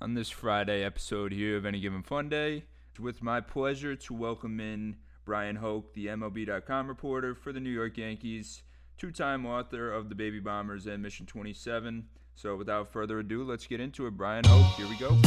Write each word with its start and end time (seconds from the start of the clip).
on 0.00 0.14
this 0.14 0.30
Friday 0.30 0.82
episode 0.82 1.30
here 1.32 1.56
of 1.56 1.66
Any 1.66 1.80
Given 1.80 2.02
Funday. 2.02 2.62
It's 2.90 3.00
with 3.00 3.22
my 3.22 3.40
pleasure 3.40 3.94
to 3.94 4.14
welcome 4.14 4.58
in 4.58 4.96
Bryan 5.26 5.56
Hoch, 5.56 5.92
the 5.92 6.06
MLB.com 6.06 6.88
reporter 6.88 7.34
for 7.34 7.52
the 7.52 7.60
New 7.60 7.70
York 7.70 7.98
Yankees, 7.98 8.62
two 8.96 9.10
time 9.10 9.44
author 9.44 9.92
of 9.92 10.08
The 10.08 10.14
Baby 10.14 10.40
Bombers 10.40 10.86
and 10.86 11.02
Mission 11.02 11.26
27. 11.26 12.06
So 12.34 12.56
without 12.56 12.90
further 12.90 13.18
ado, 13.18 13.44
let's 13.44 13.66
get 13.66 13.80
into 13.80 14.06
it. 14.06 14.12
Bryan 14.12 14.44
Hoch, 14.46 14.74
here 14.76 14.88
we 14.88 14.96
go. 14.96 15.18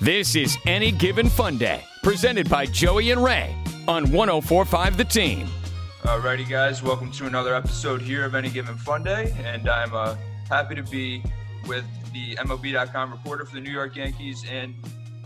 This 0.00 0.34
is 0.34 0.58
Any 0.66 0.90
Given 0.90 1.26
Funday, 1.26 1.82
presented 2.02 2.50
by 2.50 2.66
Joey 2.66 3.12
and 3.12 3.22
Ray 3.22 3.54
on 3.86 4.10
1045 4.10 4.96
The 4.96 5.04
Team. 5.04 5.61
Alrighty, 6.02 6.48
guys, 6.48 6.82
welcome 6.82 7.12
to 7.12 7.26
another 7.26 7.54
episode 7.54 8.02
here 8.02 8.24
of 8.24 8.34
Any 8.34 8.50
Given 8.50 8.74
Funday, 8.74 9.32
and 9.44 9.68
I'm 9.68 9.94
uh, 9.94 10.16
happy 10.48 10.74
to 10.74 10.82
be 10.82 11.22
with 11.68 11.84
the 12.12 12.34
MLB.com 12.34 13.12
reporter 13.12 13.44
for 13.44 13.54
the 13.54 13.60
New 13.60 13.70
York 13.70 13.94
Yankees 13.94 14.44
and 14.50 14.74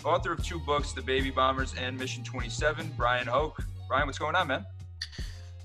author 0.05 0.33
of 0.33 0.45
two 0.45 0.59
books, 0.61 0.93
The 0.93 1.01
Baby 1.01 1.31
Bombers 1.31 1.75
and 1.81 1.99
Mission 1.99 2.23
27, 2.25 2.93
Bryan 2.95 3.27
Hoch. 3.27 3.59
Bryan, 3.89 4.07
what's 4.07 4.19
going 4.19 4.37
on, 4.37 4.49
man? 4.49 4.67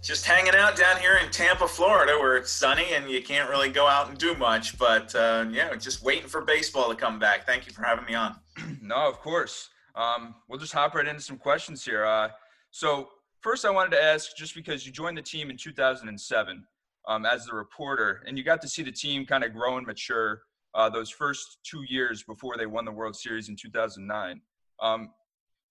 Just 0.01 0.25
hanging 0.25 0.55
out 0.55 0.77
down 0.77 0.97
here 0.97 1.19
in 1.21 1.29
Tampa, 1.29 1.67
Florida, 1.67 2.13
where 2.17 2.37
it's 2.37 2.49
sunny 2.49 2.93
and 2.93 3.09
you 3.09 3.21
can't 3.21 3.49
really 3.49 3.69
go 3.69 3.87
out 3.87 4.07
and 4.07 4.17
do 4.17 4.33
much. 4.35 4.77
But 4.77 5.13
uh, 5.13 5.45
yeah, 5.51 5.75
just 5.75 6.01
waiting 6.03 6.29
for 6.29 6.39
baseball 6.39 6.87
to 6.87 6.95
come 6.95 7.19
back. 7.19 7.45
Thank 7.45 7.67
you 7.67 7.73
for 7.73 7.83
having 7.83 8.05
me 8.05 8.15
on. 8.15 8.37
no, 8.81 8.95
of 8.95 9.19
course. 9.19 9.71
Um, 9.93 10.35
we'll 10.47 10.57
just 10.57 10.71
hop 10.71 10.95
right 10.95 11.05
into 11.05 11.21
some 11.21 11.37
questions 11.37 11.83
here. 11.83 12.05
Uh, 12.05 12.29
so 12.71 13.09
first, 13.41 13.65
I 13.65 13.69
wanted 13.69 13.91
to 13.91 14.03
ask, 14.03 14.35
just 14.35 14.55
because 14.55 14.85
you 14.85 14.91
joined 14.91 15.17
the 15.17 15.21
team 15.21 15.49
in 15.49 15.57
2007 15.57 16.63
um, 17.07 17.25
as 17.25 17.45
the 17.45 17.53
reporter, 17.53 18.23
and 18.27 18.37
you 18.37 18.43
got 18.43 18.61
to 18.61 18.67
see 18.67 18.83
the 18.83 18.91
team 18.91 19.25
kind 19.25 19.43
of 19.43 19.53
grow 19.53 19.77
and 19.77 19.85
mature 19.85 20.43
uh, 20.73 20.89
those 20.89 21.09
first 21.09 21.57
two 21.63 21.83
years 21.87 22.23
before 22.23 22.55
they 22.57 22.65
won 22.65 22.85
the 22.85 22.91
World 22.91 23.15
Series 23.15 23.49
in 23.49 23.55
2009. 23.55 24.41
Um, 24.81 25.09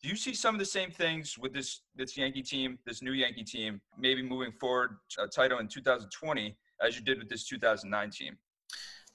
do 0.02 0.08
you 0.08 0.16
see 0.16 0.34
some 0.34 0.54
of 0.54 0.58
the 0.58 0.64
same 0.64 0.90
things 0.90 1.36
with 1.38 1.52
this 1.52 1.82
this 1.94 2.16
Yankee 2.16 2.42
team, 2.42 2.78
this 2.86 3.02
new 3.02 3.12
Yankee 3.12 3.44
team, 3.44 3.80
maybe 3.98 4.22
moving 4.22 4.52
forward 4.52 4.96
a 5.18 5.26
title 5.26 5.58
in 5.58 5.68
2020 5.68 6.56
as 6.82 6.96
you 6.96 7.04
did 7.04 7.18
with 7.18 7.28
this 7.28 7.46
2009 7.46 8.10
team? 8.10 8.38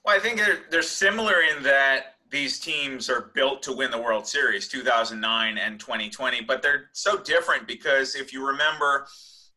Well, 0.04 0.16
I 0.16 0.20
think 0.20 0.36
they're, 0.36 0.60
they're 0.70 0.82
similar 0.82 1.40
in 1.42 1.64
that 1.64 2.15
these 2.30 2.58
teams 2.58 3.08
are 3.08 3.30
built 3.34 3.62
to 3.62 3.72
win 3.72 3.90
the 3.90 4.00
World 4.00 4.26
Series, 4.26 4.68
2009 4.68 5.58
and 5.58 5.78
2020, 5.78 6.42
but 6.42 6.62
they're 6.62 6.90
so 6.92 7.16
different 7.18 7.66
because 7.66 8.14
if 8.14 8.32
you 8.32 8.46
remember, 8.46 9.06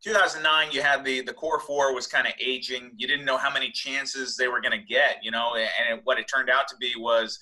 2009 0.03 0.71
you 0.71 0.81
had 0.81 1.03
the 1.03 1.21
the 1.21 1.33
core 1.33 1.59
four 1.59 1.93
was 1.93 2.07
kind 2.07 2.25
of 2.25 2.33
aging. 2.39 2.91
You 2.95 3.07
didn't 3.07 3.25
know 3.25 3.37
how 3.37 3.51
many 3.51 3.71
chances 3.71 4.37
they 4.37 4.47
were 4.47 4.61
going 4.61 4.79
to 4.79 4.85
get, 4.85 5.17
you 5.21 5.31
know, 5.31 5.55
and 5.55 5.99
what 6.03 6.19
it 6.19 6.27
turned 6.33 6.49
out 6.49 6.67
to 6.69 6.75
be 6.77 6.93
was 6.97 7.37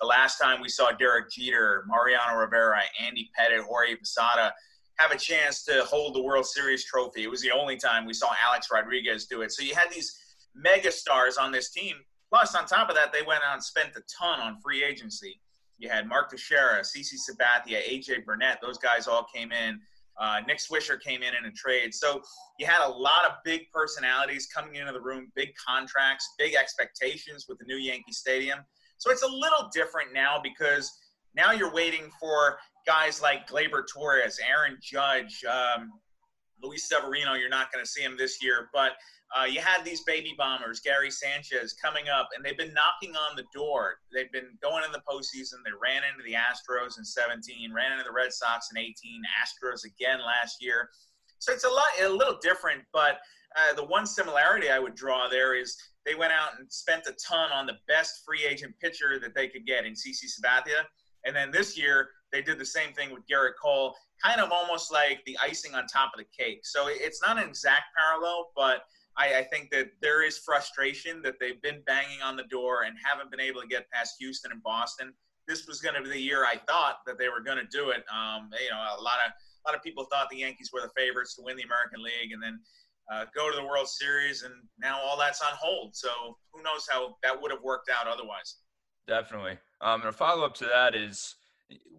the 0.00 0.06
last 0.06 0.38
time 0.38 0.60
we 0.60 0.68
saw 0.68 0.90
Derek 0.90 1.30
Jeter, 1.30 1.84
Mariano 1.86 2.36
Rivera, 2.36 2.80
Andy 3.00 3.30
Pettitte, 3.38 3.62
Jorge 3.62 3.96
Posada 3.96 4.52
have 4.96 5.10
a 5.10 5.16
chance 5.16 5.64
to 5.64 5.84
hold 5.84 6.14
the 6.14 6.22
World 6.22 6.46
Series 6.46 6.84
trophy. 6.84 7.24
It 7.24 7.30
was 7.30 7.40
the 7.40 7.50
only 7.50 7.76
time 7.76 8.04
we 8.04 8.12
saw 8.12 8.28
Alex 8.46 8.68
Rodriguez 8.72 9.26
do 9.26 9.42
it. 9.42 9.52
So 9.52 9.62
you 9.62 9.74
had 9.74 9.90
these 9.90 10.18
mega 10.54 10.92
stars 10.92 11.38
on 11.38 11.50
this 11.50 11.70
team. 11.70 11.96
Plus, 12.32 12.54
on 12.54 12.64
top 12.64 12.88
of 12.88 12.96
that, 12.96 13.12
they 13.12 13.20
went 13.20 13.42
out 13.46 13.54
and 13.54 13.62
spent 13.62 13.90
a 13.94 14.00
ton 14.08 14.40
on 14.40 14.58
free 14.60 14.82
agency. 14.82 15.38
You 15.78 15.90
had 15.90 16.08
Mark 16.08 16.30
Teixeira, 16.30 16.80
CC 16.80 17.14
Sabathia, 17.14 17.82
AJ 17.86 18.24
Burnett. 18.24 18.58
Those 18.62 18.78
guys 18.78 19.06
all 19.06 19.26
came 19.34 19.52
in. 19.52 19.78
Uh, 20.18 20.40
Nick 20.46 20.58
Swisher 20.58 20.98
came 21.00 21.22
in 21.22 21.34
in 21.34 21.44
a 21.44 21.52
trade. 21.52 21.92
So 21.92 22.22
you 22.58 22.66
had 22.66 22.86
a 22.86 22.88
lot 22.88 23.26
of 23.26 23.32
big 23.44 23.62
personalities 23.72 24.46
coming 24.46 24.76
into 24.76 24.92
the 24.92 25.00
room, 25.00 25.30
big 25.34 25.50
contracts, 25.56 26.34
big 26.38 26.54
expectations 26.54 27.46
with 27.48 27.58
the 27.58 27.66
new 27.66 27.76
Yankee 27.76 28.12
Stadium. 28.12 28.60
So 28.96 29.10
it's 29.10 29.22
a 29.22 29.28
little 29.28 29.68
different 29.72 30.14
now 30.14 30.40
because 30.42 30.90
now 31.34 31.52
you're 31.52 31.72
waiting 31.72 32.10
for 32.18 32.58
guys 32.86 33.20
like 33.20 33.48
Gleyber 33.48 33.82
Torres, 33.92 34.38
Aaron 34.48 34.78
Judge, 34.80 35.44
um, 35.44 35.92
Luis 36.62 36.88
Severino. 36.88 37.34
You're 37.34 37.48
not 37.48 37.72
going 37.72 37.84
to 37.84 37.90
see 37.90 38.02
him 38.02 38.16
this 38.16 38.42
year, 38.42 38.70
but 38.72 38.92
uh, 39.34 39.44
you 39.44 39.60
had 39.60 39.84
these 39.84 40.02
baby 40.02 40.34
bombers, 40.36 40.80
Gary 40.80 41.10
Sanchez, 41.10 41.72
coming 41.72 42.08
up, 42.08 42.28
and 42.36 42.44
they've 42.44 42.56
been 42.56 42.74
knocking 42.74 43.16
on 43.16 43.34
the 43.34 43.44
door. 43.54 43.96
They've 44.12 44.30
been 44.30 44.58
going 44.62 44.84
in 44.84 44.92
the 44.92 45.02
postseason. 45.08 45.64
They 45.64 45.72
ran 45.80 46.02
into 46.04 46.22
the 46.24 46.34
Astros 46.34 46.98
in 46.98 47.04
17, 47.04 47.72
ran 47.72 47.92
into 47.92 48.04
the 48.04 48.12
Red 48.12 48.32
Sox 48.32 48.68
in 48.74 48.78
18, 48.78 48.92
Astros 49.40 49.84
again 49.84 50.18
last 50.20 50.62
year. 50.62 50.90
So 51.38 51.52
it's 51.52 51.64
a 51.64 51.68
lot, 51.68 51.84
a 52.02 52.08
little 52.08 52.38
different, 52.42 52.82
but 52.92 53.18
uh, 53.56 53.74
the 53.74 53.84
one 53.84 54.06
similarity 54.06 54.70
I 54.70 54.78
would 54.78 54.94
draw 54.94 55.28
there 55.28 55.54
is 55.54 55.76
they 56.04 56.14
went 56.14 56.32
out 56.32 56.58
and 56.58 56.70
spent 56.70 57.06
a 57.06 57.12
ton 57.12 57.50
on 57.52 57.66
the 57.66 57.78
best 57.88 58.22
free 58.24 58.44
agent 58.44 58.74
pitcher 58.80 59.18
that 59.20 59.34
they 59.34 59.48
could 59.48 59.66
get 59.66 59.84
in 59.86 59.92
CC 59.92 60.24
Sabathia. 60.26 60.84
And 61.24 61.34
then 61.34 61.50
this 61.50 61.78
year, 61.78 62.08
they 62.32 62.42
did 62.42 62.58
the 62.58 62.66
same 62.66 62.92
thing 62.92 63.12
with 63.12 63.26
Gerrit 63.26 63.52
Cole, 63.60 63.94
kind 64.22 64.40
of 64.40 64.50
almost 64.50 64.92
like 64.92 65.22
the 65.26 65.36
icing 65.42 65.74
on 65.74 65.86
top 65.86 66.12
of 66.14 66.18
the 66.18 66.44
cake. 66.44 66.60
So 66.64 66.86
it's 66.88 67.20
not 67.24 67.38
an 67.38 67.48
exact 67.48 67.84
parallel, 67.96 68.50
but 68.56 68.84
I, 69.16 69.38
I, 69.40 69.42
think 69.42 69.70
that 69.70 69.88
there 70.00 70.24
is 70.24 70.38
frustration 70.38 71.20
that 71.22 71.34
they've 71.38 71.60
been 71.60 71.82
banging 71.86 72.22
on 72.22 72.36
the 72.36 72.44
door 72.44 72.84
and 72.84 72.96
haven't 73.02 73.30
been 73.30 73.40
able 73.40 73.60
to 73.60 73.66
get 73.66 73.90
past 73.90 74.16
Houston 74.18 74.52
and 74.52 74.62
Boston. 74.62 75.12
This 75.46 75.66
was 75.66 75.80
going 75.80 75.94
to 75.96 76.02
be 76.02 76.08
the 76.08 76.20
year 76.20 76.44
I 76.44 76.56
thought 76.66 77.00
that 77.06 77.18
they 77.18 77.28
were 77.28 77.40
going 77.40 77.58
to 77.58 77.66
do 77.70 77.90
it. 77.90 78.04
Um, 78.10 78.48
you 78.52 78.70
know, 78.70 78.78
a 78.78 79.02
lot 79.02 79.18
of 79.26 79.32
a 79.64 79.68
lot 79.68 79.76
of 79.76 79.82
people 79.82 80.06
thought 80.10 80.28
the 80.30 80.38
Yankees 80.38 80.70
were 80.72 80.80
the 80.80 80.90
favorites 80.96 81.36
to 81.36 81.42
win 81.42 81.56
the 81.56 81.62
American 81.62 82.02
League, 82.02 82.32
and 82.32 82.42
then 82.42 82.58
uh, 83.12 83.26
go 83.34 83.50
to 83.50 83.56
the 83.56 83.64
World 83.64 83.88
Series, 83.88 84.42
and 84.42 84.54
now 84.78 85.00
all 85.00 85.16
that's 85.18 85.40
on 85.40 85.52
hold. 85.52 85.94
So 85.94 86.08
who 86.52 86.62
knows 86.62 86.86
how 86.90 87.16
that 87.22 87.40
would 87.40 87.50
have 87.50 87.62
worked 87.62 87.90
out 87.90 88.08
otherwise? 88.08 88.56
Definitely. 89.06 89.58
Um, 89.80 90.00
and 90.00 90.08
a 90.08 90.12
follow 90.12 90.44
up 90.44 90.54
to 90.54 90.64
that 90.66 90.94
is 90.94 91.36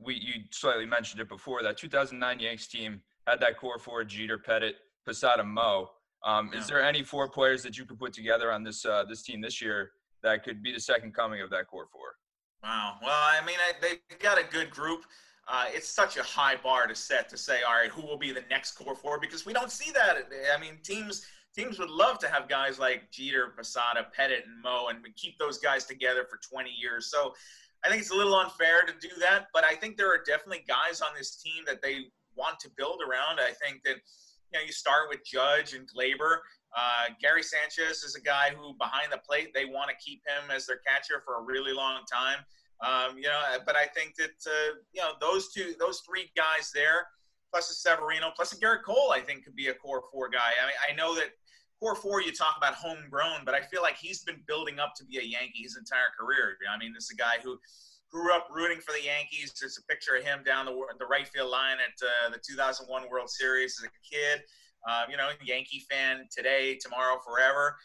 we 0.04 0.16
you 0.16 0.44
slightly 0.52 0.86
mentioned 0.86 1.22
it 1.22 1.30
before 1.30 1.64
that 1.64 1.78
2009 1.78 2.40
Yanks 2.40 2.68
team 2.68 3.02
had 3.28 3.40
that 3.40 3.58
core 3.58 3.80
four 3.80 4.04
Jeter, 4.04 4.38
Pettitte, 4.38 4.76
Posada, 5.06 5.44
Mo. 5.44 5.90
Um, 6.26 6.50
yeah. 6.54 6.60
Is 6.60 6.68
there 6.68 6.82
any 6.82 7.04
four 7.04 7.30
players 7.30 7.64
that 7.64 7.78
you 7.78 7.86
could 7.86 8.00
put 8.00 8.14
together 8.14 8.52
on 8.52 8.64
this 8.64 8.86
uh, 8.86 9.04
this 9.08 9.24
team 9.24 9.42
this 9.42 9.62
year 9.62 9.92
that 10.24 10.44
could 10.44 10.64
be 10.64 10.72
the 10.72 10.80
second 10.80 11.14
coming 11.14 11.42
of 11.42 11.50
that 11.50 11.68
core 11.68 11.88
four? 11.92 12.16
Wow. 12.64 12.96
Well, 13.02 13.12
I 13.12 13.46
mean, 13.46 13.58
I, 13.60 13.74
they've 13.82 14.20
got 14.20 14.40
a 14.40 14.44
good 14.50 14.70
group 14.70 15.04
uh, 15.48 15.66
it's 15.70 15.90
such 15.90 16.18
a 16.18 16.24
high 16.24 16.56
bar 16.56 16.88
to 16.88 16.96
set 16.96 17.28
to 17.30 17.38
say, 17.38 17.62
all 17.68 17.74
right, 17.74 17.90
who 17.90 18.02
will 18.02 18.18
be 18.18 18.32
the 18.32 18.44
next 18.50 18.74
core 18.74 18.96
four? 18.96 19.20
Because 19.20 19.46
we 19.46 19.54
don't 19.54 19.72
see 19.72 19.92
that. 19.92 20.16
I 20.56 20.60
mean, 20.60 20.78
teams 20.84 21.26
teams 21.54 21.78
would 21.80 21.90
love 21.90 22.18
to 22.20 22.28
have 22.30 22.48
guys 22.48 22.80
like 22.80 23.12
Jeter, 23.12 23.54
Posada, 23.56 24.08
Pettitte, 24.18 24.46
and 24.46 24.62
Mo, 24.64 24.88
and 24.88 25.00
keep 25.16 25.38
those 25.38 25.58
guys 25.58 25.86
together 25.86 26.26
for 26.28 26.38
20 26.38 26.72
years. 26.72 27.08
So 27.08 27.36
I 27.86 27.90
think 27.90 28.02
it's 28.02 28.12
a 28.12 28.16
little 28.16 28.36
unfair 28.36 28.84
to 28.84 28.94
do 29.02 29.14
that, 29.20 29.48
but 29.54 29.64
I 29.64 29.76
think 29.76 29.98
there 29.98 30.14
are 30.14 30.24
definitely 30.26 30.64
guys 30.68 31.02
on 31.02 31.10
this 31.18 31.36
team 31.36 31.64
that 31.68 31.82
they 31.82 32.06
want 32.36 32.60
to 32.62 32.70
build 32.78 33.02
around. 33.02 33.40
I 33.40 33.52
think 33.52 33.84
that 33.84 33.98
you 34.52 34.60
know 34.60 34.66
you 34.66 34.72
start 34.72 35.10
with 35.10 35.20
Judge 35.26 35.74
and 35.74 35.88
Gleyber. 35.88 36.38
Uh, 36.76 37.14
Gary 37.22 37.44
Sanchez 37.44 38.04
is 38.04 38.16
a 38.16 38.22
guy 38.22 38.50
who, 38.58 38.74
behind 38.80 39.12
the 39.12 39.20
plate, 39.20 39.52
they 39.54 39.66
want 39.66 39.90
to 39.90 39.96
keep 40.04 40.22
him 40.26 40.50
as 40.50 40.66
their 40.66 40.80
catcher 40.88 41.22
for 41.24 41.40
a 41.40 41.42
really 41.44 41.74
long 41.74 42.02
time. 42.12 42.40
Um, 42.82 43.18
you 43.18 43.24
know, 43.24 43.40
but 43.66 43.76
I 43.76 43.86
think 43.86 44.16
that 44.16 44.38
uh, 44.48 44.76
you 44.94 45.02
know 45.02 45.12
those 45.22 45.52
two, 45.52 45.76
those 45.80 46.02
three 46.02 46.32
guys 46.36 46.72
there, 46.74 47.08
plus 47.52 47.70
a 47.70 47.76
Severino, 47.76 48.32
plus 48.36 48.54
a 48.54 48.58
Gerrit 48.58 48.84
Cole, 48.84 49.12
I 49.14 49.20
think 49.20 49.44
could 49.44 49.56
be 49.56 49.68
a 49.68 49.74
core 49.74 50.04
four 50.12 50.30
guy. 50.30 50.52
I 50.62 50.66
mean, 50.66 50.76
I 50.90 50.96
know 50.96 51.16
that 51.16 51.32
core 51.80 51.96
four, 51.96 52.22
you 52.22 52.32
talk 52.32 52.56
about 52.58 52.74
homegrown, 52.74 53.46
but 53.46 53.54
I 53.54 53.62
feel 53.62 53.82
like 53.82 53.98
he's 53.98 54.24
been 54.24 54.42
building 54.48 54.80
up 54.80 54.94
to 54.98 55.06
be 55.06 55.18
a 55.18 55.24
Yankee 55.24 55.64
his 55.64 55.78
entire 55.78 56.12
career. 56.18 56.58
I 56.72 56.78
mean, 56.78 56.94
this 56.94 57.06
is 57.06 57.12
a 57.12 57.16
guy 57.16 57.42
who 57.44 57.60
grew 58.12 58.34
up 58.34 58.48
rooting 58.54 58.80
for 58.80 58.94
the 58.94 59.04
Yankees. 59.04 59.54
There's 59.60 59.78
a 59.78 59.84
picture 59.92 60.16
of 60.16 60.24
him 60.24 60.44
down 60.44 60.66
the 60.66 60.76
the 61.00 61.06
right 61.06 61.28
field 61.28 61.52
line 61.52 61.78
at 61.78 61.96
uh, 62.06 62.30
the 62.30 62.40
2001 62.46 63.10
World 63.10 63.30
Series 63.30 63.80
as 63.80 63.86
a 63.86 64.16
kid. 64.16 64.44
Um, 64.88 65.10
you 65.10 65.18
know, 65.18 65.30
Yankee 65.44 65.84
fan 65.90 66.28
today, 66.30 66.78
tomorrow, 66.82 67.18
forever 67.26 67.78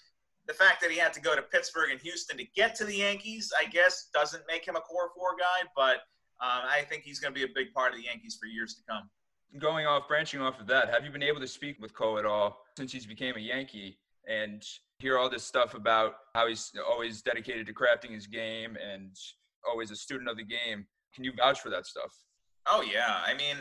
the 0.48 0.54
fact 0.54 0.80
that 0.80 0.90
he 0.90 0.96
had 0.96 1.12
to 1.12 1.20
go 1.20 1.36
to 1.36 1.42
Pittsburgh 1.42 1.92
and 1.92 2.00
Houston 2.00 2.38
to 2.38 2.44
get 2.56 2.74
to 2.76 2.84
the 2.84 2.96
Yankees, 2.96 3.52
I 3.60 3.68
guess, 3.68 4.08
doesn't 4.14 4.42
make 4.48 4.66
him 4.66 4.76
a 4.76 4.80
core 4.80 5.10
four 5.14 5.36
guy, 5.38 5.68
but 5.76 5.96
um, 6.40 6.64
I 6.66 6.84
think 6.88 7.02
he's 7.02 7.20
going 7.20 7.32
to 7.32 7.38
be 7.38 7.44
a 7.44 7.54
big 7.54 7.72
part 7.74 7.92
of 7.92 7.98
the 7.98 8.04
Yankees 8.04 8.38
for 8.40 8.46
years 8.46 8.74
to 8.74 8.82
come. 8.88 9.10
Going 9.56 9.86
off, 9.86 10.06
branching 10.08 10.42
off 10.42 10.60
of 10.60 10.66
that, 10.66 10.90
have 10.90 11.04
you 11.04 11.10
been 11.10 11.22
able 11.22 11.40
to 11.40 11.46
speak 11.46 11.80
with 11.80 11.94
Cole 11.94 12.18
at 12.18 12.26
all 12.26 12.64
since 12.76 12.92
he's 12.92 13.06
became 13.06 13.36
a 13.36 13.40
Yankee 13.40 13.98
and 14.28 14.62
hear 14.98 15.16
all 15.16 15.30
this 15.30 15.42
stuff 15.42 15.74
about 15.74 16.16
how 16.34 16.46
he's 16.46 16.70
always 16.86 17.22
dedicated 17.22 17.66
to 17.66 17.72
crafting 17.72 18.10
his 18.10 18.26
game 18.26 18.76
and 18.76 19.16
always 19.66 19.90
a 19.90 19.96
student 19.96 20.28
of 20.28 20.36
the 20.36 20.44
game? 20.44 20.86
Can 21.14 21.24
you 21.24 21.32
vouch 21.32 21.60
for 21.60 21.70
that 21.70 21.86
stuff? 21.86 22.12
Oh 22.70 22.82
yeah, 22.82 23.22
I 23.24 23.34
mean, 23.34 23.56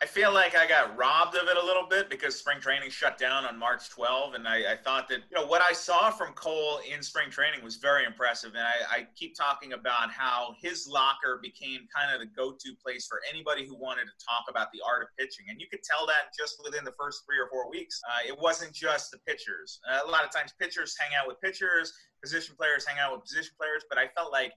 I 0.00 0.06
feel 0.06 0.32
like 0.32 0.56
I 0.56 0.66
got 0.66 0.96
robbed 0.96 1.36
of 1.36 1.48
it 1.48 1.56
a 1.56 1.64
little 1.64 1.86
bit 1.88 2.10
because 2.10 2.34
spring 2.34 2.60
training 2.60 2.90
shut 2.90 3.18
down 3.18 3.44
on 3.44 3.56
March 3.56 3.88
12, 3.90 4.34
and 4.34 4.48
I, 4.48 4.72
I 4.72 4.76
thought 4.76 5.08
that 5.10 5.20
you 5.30 5.36
know 5.38 5.46
what 5.46 5.62
I 5.62 5.72
saw 5.72 6.10
from 6.10 6.32
Cole 6.34 6.80
in 6.92 7.02
spring 7.02 7.30
training 7.30 7.62
was 7.62 7.76
very 7.76 8.04
impressive, 8.04 8.54
and 8.56 8.66
I, 8.66 8.98
I 9.02 9.06
keep 9.14 9.36
talking 9.36 9.74
about 9.74 10.10
how 10.10 10.54
his 10.60 10.88
locker 10.88 11.38
became 11.40 11.86
kind 11.94 12.12
of 12.12 12.20
the 12.20 12.26
go-to 12.26 12.74
place 12.84 13.06
for 13.06 13.20
anybody 13.32 13.64
who 13.64 13.76
wanted 13.76 14.06
to 14.06 14.24
talk 14.24 14.46
about 14.48 14.72
the 14.72 14.80
art 14.84 15.02
of 15.02 15.08
pitching, 15.16 15.46
and 15.48 15.60
you 15.60 15.68
could 15.70 15.84
tell 15.84 16.04
that 16.06 16.34
just 16.36 16.60
within 16.64 16.84
the 16.84 16.94
first 16.98 17.22
three 17.24 17.38
or 17.38 17.48
four 17.48 17.70
weeks. 17.70 18.00
Uh, 18.08 18.26
it 18.26 18.36
wasn't 18.40 18.72
just 18.72 19.12
the 19.12 19.18
pitchers. 19.18 19.78
Uh, 19.88 20.00
a 20.04 20.10
lot 20.10 20.24
of 20.24 20.32
times, 20.32 20.52
pitchers 20.58 20.96
hang 20.98 21.10
out 21.14 21.28
with 21.28 21.40
pitchers, 21.40 21.92
position 22.20 22.56
players 22.56 22.84
hang 22.84 22.98
out 22.98 23.12
with 23.12 23.22
position 23.22 23.52
players, 23.56 23.84
but 23.88 23.98
I 23.98 24.08
felt 24.16 24.32
like 24.32 24.52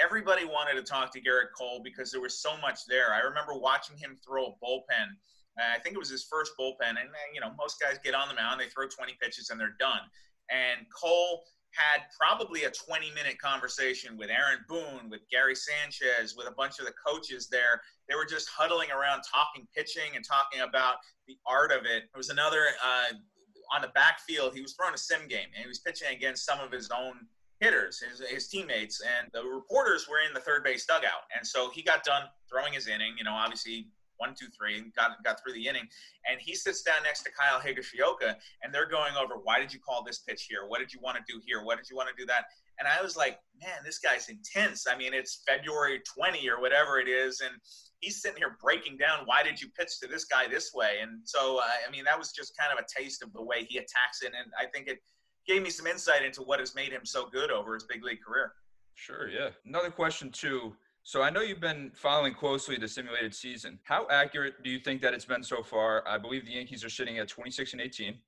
everybody 0.00 0.44
wanted 0.44 0.74
to 0.74 0.82
talk 0.82 1.12
to 1.12 1.20
Gerrit 1.20 1.52
Cole 1.56 1.80
because 1.82 2.10
there 2.10 2.20
was 2.20 2.40
so 2.40 2.56
much 2.60 2.86
there. 2.86 3.12
I 3.12 3.20
remember 3.20 3.54
watching 3.54 3.96
him 3.96 4.18
throw 4.24 4.46
a 4.46 4.64
bullpen. 4.64 5.08
Uh, 5.60 5.76
I 5.76 5.78
think 5.80 5.94
it 5.94 5.98
was 5.98 6.10
his 6.10 6.24
first 6.24 6.52
bullpen, 6.58 6.90
and 6.90 6.98
uh, 6.98 7.28
you 7.34 7.40
know 7.40 7.50
most 7.58 7.80
guys 7.80 7.98
get 8.02 8.14
on 8.14 8.28
the 8.28 8.34
mound, 8.34 8.60
they 8.60 8.68
throw 8.68 8.86
20 8.88 9.16
pitches, 9.20 9.50
and 9.50 9.60
they're 9.60 9.76
done. 9.78 10.00
And 10.50 10.86
Cole 10.90 11.44
had 11.72 12.02
probably 12.18 12.64
a 12.64 12.70
20 12.70 13.10
minute 13.12 13.38
conversation 13.38 14.16
with 14.16 14.30
Aaron 14.30 14.60
Boone, 14.68 15.08
with 15.10 15.20
Gary 15.30 15.54
Sanchez, 15.54 16.36
with 16.36 16.46
a 16.46 16.52
bunch 16.52 16.78
of 16.78 16.86
the 16.86 16.92
coaches 16.92 17.48
there. 17.48 17.80
They 18.08 18.14
were 18.14 18.26
just 18.26 18.48
huddling 18.48 18.90
around 18.90 19.22
talking 19.22 19.66
pitching 19.74 20.14
and 20.14 20.24
talking 20.24 20.60
about 20.60 20.96
the 21.26 21.36
art 21.46 21.72
of 21.72 21.84
it. 21.84 22.08
There 22.12 22.18
was 22.18 22.28
another 22.28 22.66
uh, 22.84 23.14
on 23.74 23.80
the 23.80 23.88
backfield. 23.88 24.54
He 24.54 24.60
was 24.60 24.74
throwing 24.74 24.94
a 24.94 24.98
sim 24.98 25.28
game 25.28 25.48
and 25.54 25.62
he 25.62 25.68
was 25.68 25.78
pitching 25.78 26.08
against 26.14 26.44
some 26.44 26.60
of 26.60 26.70
his 26.70 26.90
own 26.90 27.26
hitters, 27.62 28.00
his, 28.00 28.20
his 28.28 28.48
teammates, 28.48 29.00
and 29.00 29.30
the 29.32 29.42
reporters 29.48 30.08
were 30.08 30.18
in 30.26 30.34
the 30.34 30.40
third 30.40 30.64
base 30.64 30.84
dugout. 30.84 31.30
And 31.36 31.46
so 31.46 31.70
he 31.70 31.80
got 31.82 32.02
done 32.02 32.22
throwing 32.50 32.72
his 32.72 32.88
inning, 32.88 33.14
you 33.16 33.22
know, 33.22 33.32
obviously 33.32 33.86
one, 34.16 34.34
two, 34.38 34.46
three, 34.56 34.82
got, 34.96 35.22
got 35.24 35.40
through 35.40 35.52
the 35.54 35.66
inning. 35.66 35.86
And 36.28 36.40
he 36.40 36.54
sits 36.54 36.82
down 36.82 37.02
next 37.04 37.22
to 37.22 37.30
Kyle 37.30 37.60
Higashioka, 37.60 38.34
and 38.62 38.74
they're 38.74 38.88
going 38.88 39.14
over, 39.14 39.34
why 39.42 39.60
did 39.60 39.72
you 39.72 39.78
call 39.78 40.02
this 40.04 40.18
pitch 40.18 40.46
here? 40.48 40.66
What 40.66 40.80
did 40.80 40.92
you 40.92 40.98
want 41.00 41.18
to 41.18 41.32
do 41.32 41.40
here? 41.46 41.64
What 41.64 41.78
did 41.78 41.88
you 41.88 41.96
want 41.96 42.08
to 42.08 42.14
do 42.20 42.26
that? 42.26 42.46
And 42.78 42.88
I 42.88 43.00
was 43.00 43.16
like, 43.16 43.38
man, 43.60 43.78
this 43.84 43.98
guy's 43.98 44.28
intense. 44.28 44.86
I 44.90 44.96
mean, 44.96 45.14
it's 45.14 45.42
February 45.46 46.00
20 46.18 46.48
or 46.48 46.60
whatever 46.60 46.98
it 46.98 47.08
is. 47.08 47.40
And 47.40 47.54
he's 48.00 48.20
sitting 48.20 48.38
here 48.38 48.56
breaking 48.60 48.96
down, 48.96 49.20
why 49.24 49.44
did 49.44 49.60
you 49.60 49.68
pitch 49.78 50.00
to 50.02 50.08
this 50.08 50.24
guy 50.24 50.48
this 50.48 50.72
way? 50.74 50.96
And 51.00 51.20
so, 51.24 51.58
uh, 51.58 51.62
I 51.86 51.90
mean, 51.90 52.04
that 52.04 52.18
was 52.18 52.32
just 52.32 52.54
kind 52.58 52.76
of 52.76 52.84
a 52.84 53.00
taste 53.00 53.22
of 53.22 53.32
the 53.32 53.42
way 53.42 53.66
he 53.68 53.78
attacks 53.78 54.22
it. 54.22 54.32
And 54.36 54.52
I 54.58 54.66
think 54.66 54.88
it– 54.88 54.98
gave 55.46 55.62
me 55.62 55.70
some 55.70 55.86
insight 55.86 56.24
into 56.24 56.42
what 56.42 56.60
has 56.60 56.74
made 56.74 56.92
him 56.92 57.04
so 57.04 57.26
good 57.26 57.50
over 57.50 57.74
his 57.74 57.84
big 57.84 58.04
league 58.04 58.22
career. 58.22 58.52
Sure, 58.94 59.28
yeah. 59.28 59.50
Another 59.66 59.90
question 59.90 60.30
too. 60.30 60.74
So 61.04 61.22
I 61.22 61.30
know 61.30 61.40
you've 61.40 61.60
been 61.60 61.90
following 61.94 62.32
closely 62.32 62.76
the 62.76 62.86
simulated 62.86 63.34
season. 63.34 63.78
How 63.82 64.06
accurate 64.08 64.62
do 64.62 64.70
you 64.70 64.78
think 64.78 65.02
that 65.02 65.14
it's 65.14 65.24
been 65.24 65.42
so 65.42 65.62
far? 65.62 66.06
I 66.06 66.16
believe 66.16 66.44
the 66.44 66.52
Yankees 66.52 66.84
are 66.84 66.90
sitting 66.90 67.18
at 67.18 67.28
26 67.28 67.72
and 67.72 67.82
18. 67.82 68.18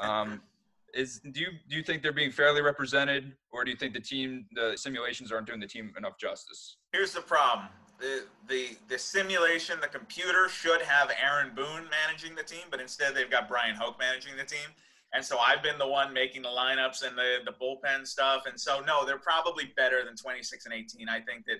Um, 0.00 0.40
is 0.94 1.20
do 1.32 1.40
you 1.40 1.48
do 1.68 1.76
you 1.76 1.82
think 1.82 2.02
they're 2.02 2.12
being 2.12 2.30
fairly 2.30 2.62
represented, 2.62 3.32
or 3.50 3.64
do 3.64 3.70
you 3.70 3.76
think 3.76 3.94
the 3.94 4.00
team 4.00 4.46
the 4.54 4.74
simulations 4.76 5.32
aren't 5.32 5.46
doing 5.46 5.60
the 5.60 5.66
team 5.66 5.92
enough 5.96 6.18
justice? 6.18 6.76
Here's 6.92 7.12
the 7.12 7.20
problem: 7.20 7.68
the 7.98 8.24
the 8.48 8.76
the 8.88 8.98
simulation, 8.98 9.78
the 9.80 9.88
computer 9.88 10.48
should 10.48 10.82
have 10.82 11.10
Aaron 11.22 11.54
Boone 11.54 11.86
managing 11.90 12.34
the 12.34 12.42
team, 12.42 12.64
but 12.70 12.80
instead 12.80 13.14
they've 13.14 13.30
got 13.30 13.48
Bryan 13.48 13.74
Hoch 13.74 13.96
managing 13.98 14.36
the 14.36 14.44
team. 14.44 14.68
And 15.14 15.24
so 15.24 15.38
I've 15.38 15.62
been 15.62 15.78
the 15.78 15.86
one 15.86 16.12
making 16.12 16.42
the 16.42 16.48
lineups 16.48 17.06
and 17.06 17.16
the, 17.16 17.38
the 17.44 17.52
bullpen 17.52 18.06
stuff. 18.06 18.44
And 18.46 18.58
so, 18.58 18.80
no, 18.80 19.04
they're 19.04 19.18
probably 19.18 19.72
better 19.76 20.04
than 20.04 20.16
26 20.16 20.64
and 20.64 20.74
18. 20.74 21.08
I 21.08 21.20
think 21.20 21.44
that 21.46 21.58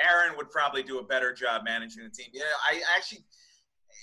Aaron 0.00 0.36
would 0.36 0.50
probably 0.50 0.82
do 0.82 0.98
a 0.98 1.04
better 1.04 1.32
job 1.32 1.62
managing 1.64 2.02
the 2.02 2.10
team. 2.10 2.28
Yeah, 2.32 2.44
I 2.70 2.80
actually, 2.96 3.24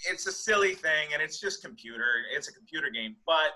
it's 0.10 0.28
a 0.28 0.32
silly 0.32 0.76
thing 0.76 1.10
and 1.14 1.22
it's 1.22 1.40
just 1.40 1.64
computer. 1.64 2.06
It's 2.36 2.48
a 2.48 2.54
computer 2.54 2.90
game. 2.92 3.16
But 3.26 3.54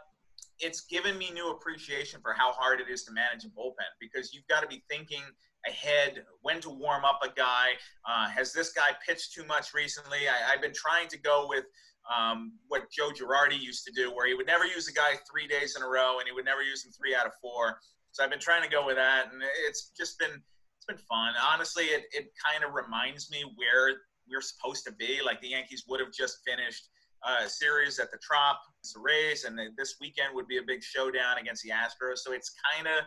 it's 0.59 0.81
given 0.81 1.17
me 1.17 1.31
new 1.31 1.51
appreciation 1.51 2.21
for 2.21 2.33
how 2.33 2.51
hard 2.51 2.79
it 2.79 2.89
is 2.89 3.03
to 3.03 3.11
manage 3.11 3.45
a 3.45 3.49
bullpen 3.49 3.91
because 3.99 4.33
you've 4.33 4.47
got 4.47 4.61
to 4.61 4.67
be 4.67 4.83
thinking 4.89 5.21
ahead 5.67 6.23
when 6.41 6.61
to 6.61 6.69
warm 6.69 7.03
up 7.05 7.19
a 7.23 7.29
guy. 7.35 7.69
Uh, 8.07 8.29
has 8.29 8.53
this 8.53 8.71
guy 8.71 8.95
pitched 9.05 9.33
too 9.33 9.45
much 9.45 9.73
recently? 9.73 10.29
I, 10.29 10.51
have 10.51 10.61
been 10.61 10.73
trying 10.73 11.07
to 11.09 11.17
go 11.17 11.47
with 11.49 11.65
um, 12.09 12.53
what 12.67 12.91
Joe 12.91 13.09
Girardi 13.09 13.59
used 13.59 13.85
to 13.85 13.91
do, 13.93 14.13
where 14.13 14.27
he 14.27 14.33
would 14.33 14.47
never 14.47 14.65
use 14.65 14.87
a 14.87 14.93
guy 14.93 15.17
three 15.29 15.47
days 15.47 15.75
in 15.75 15.83
a 15.83 15.87
row 15.87 16.19
and 16.19 16.27
he 16.27 16.33
would 16.33 16.45
never 16.45 16.61
use 16.61 16.85
him 16.85 16.91
three 16.91 17.15
out 17.15 17.25
of 17.25 17.33
four. 17.41 17.79
So 18.11 18.23
I've 18.23 18.29
been 18.29 18.39
trying 18.39 18.63
to 18.63 18.69
go 18.69 18.85
with 18.85 18.95
that, 18.95 19.33
and 19.33 19.41
it's 19.67 19.91
just 19.97 20.17
been 20.19 20.31
it's 20.31 20.85
been 20.87 20.97
fun. 20.97 21.33
Honestly, 21.51 21.85
it 21.85 22.05
it 22.13 22.31
kind 22.39 22.63
of 22.63 22.73
reminds 22.73 23.29
me 23.29 23.43
where 23.55 23.97
we're 24.29 24.41
supposed 24.41 24.85
to 24.85 24.93
be. 24.93 25.19
Like 25.23 25.41
the 25.41 25.49
Yankees 25.49 25.83
would 25.87 25.99
have 25.99 26.13
just 26.13 26.37
finished 26.47 26.89
a 27.25 27.49
series 27.49 27.99
at 27.99 28.11
the 28.11 28.19
Trop, 28.21 28.59
the 28.93 28.99
Rays, 28.99 29.45
and 29.45 29.59
this 29.77 29.95
weekend 29.99 30.35
would 30.35 30.47
be 30.47 30.57
a 30.57 30.63
big 30.63 30.83
showdown 30.83 31.37
against 31.39 31.63
the 31.63 31.69
Astros. 31.69 32.19
So 32.19 32.33
it's 32.33 32.53
kind 32.73 32.87
of 32.87 33.03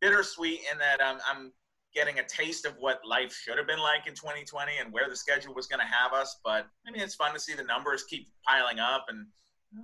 bittersweet 0.00 0.60
in 0.72 0.78
that 0.78 0.98
I'm, 1.04 1.18
I'm 1.30 1.52
getting 1.94 2.18
a 2.18 2.24
taste 2.24 2.64
of 2.64 2.74
what 2.78 3.00
life 3.04 3.32
should 3.32 3.58
have 3.58 3.66
been 3.66 3.80
like 3.80 4.06
in 4.06 4.14
2020 4.14 4.72
and 4.80 4.92
where 4.92 5.08
the 5.08 5.16
schedule 5.16 5.54
was 5.54 5.66
going 5.66 5.80
to 5.80 5.86
have 5.86 6.12
us. 6.12 6.38
But 6.44 6.66
I 6.86 6.90
mean, 6.90 7.02
it's 7.02 7.14
fun 7.14 7.34
to 7.34 7.40
see 7.40 7.54
the 7.54 7.64
numbers 7.64 8.04
keep 8.04 8.28
piling 8.46 8.78
up. 8.78 9.06
And 9.08 9.26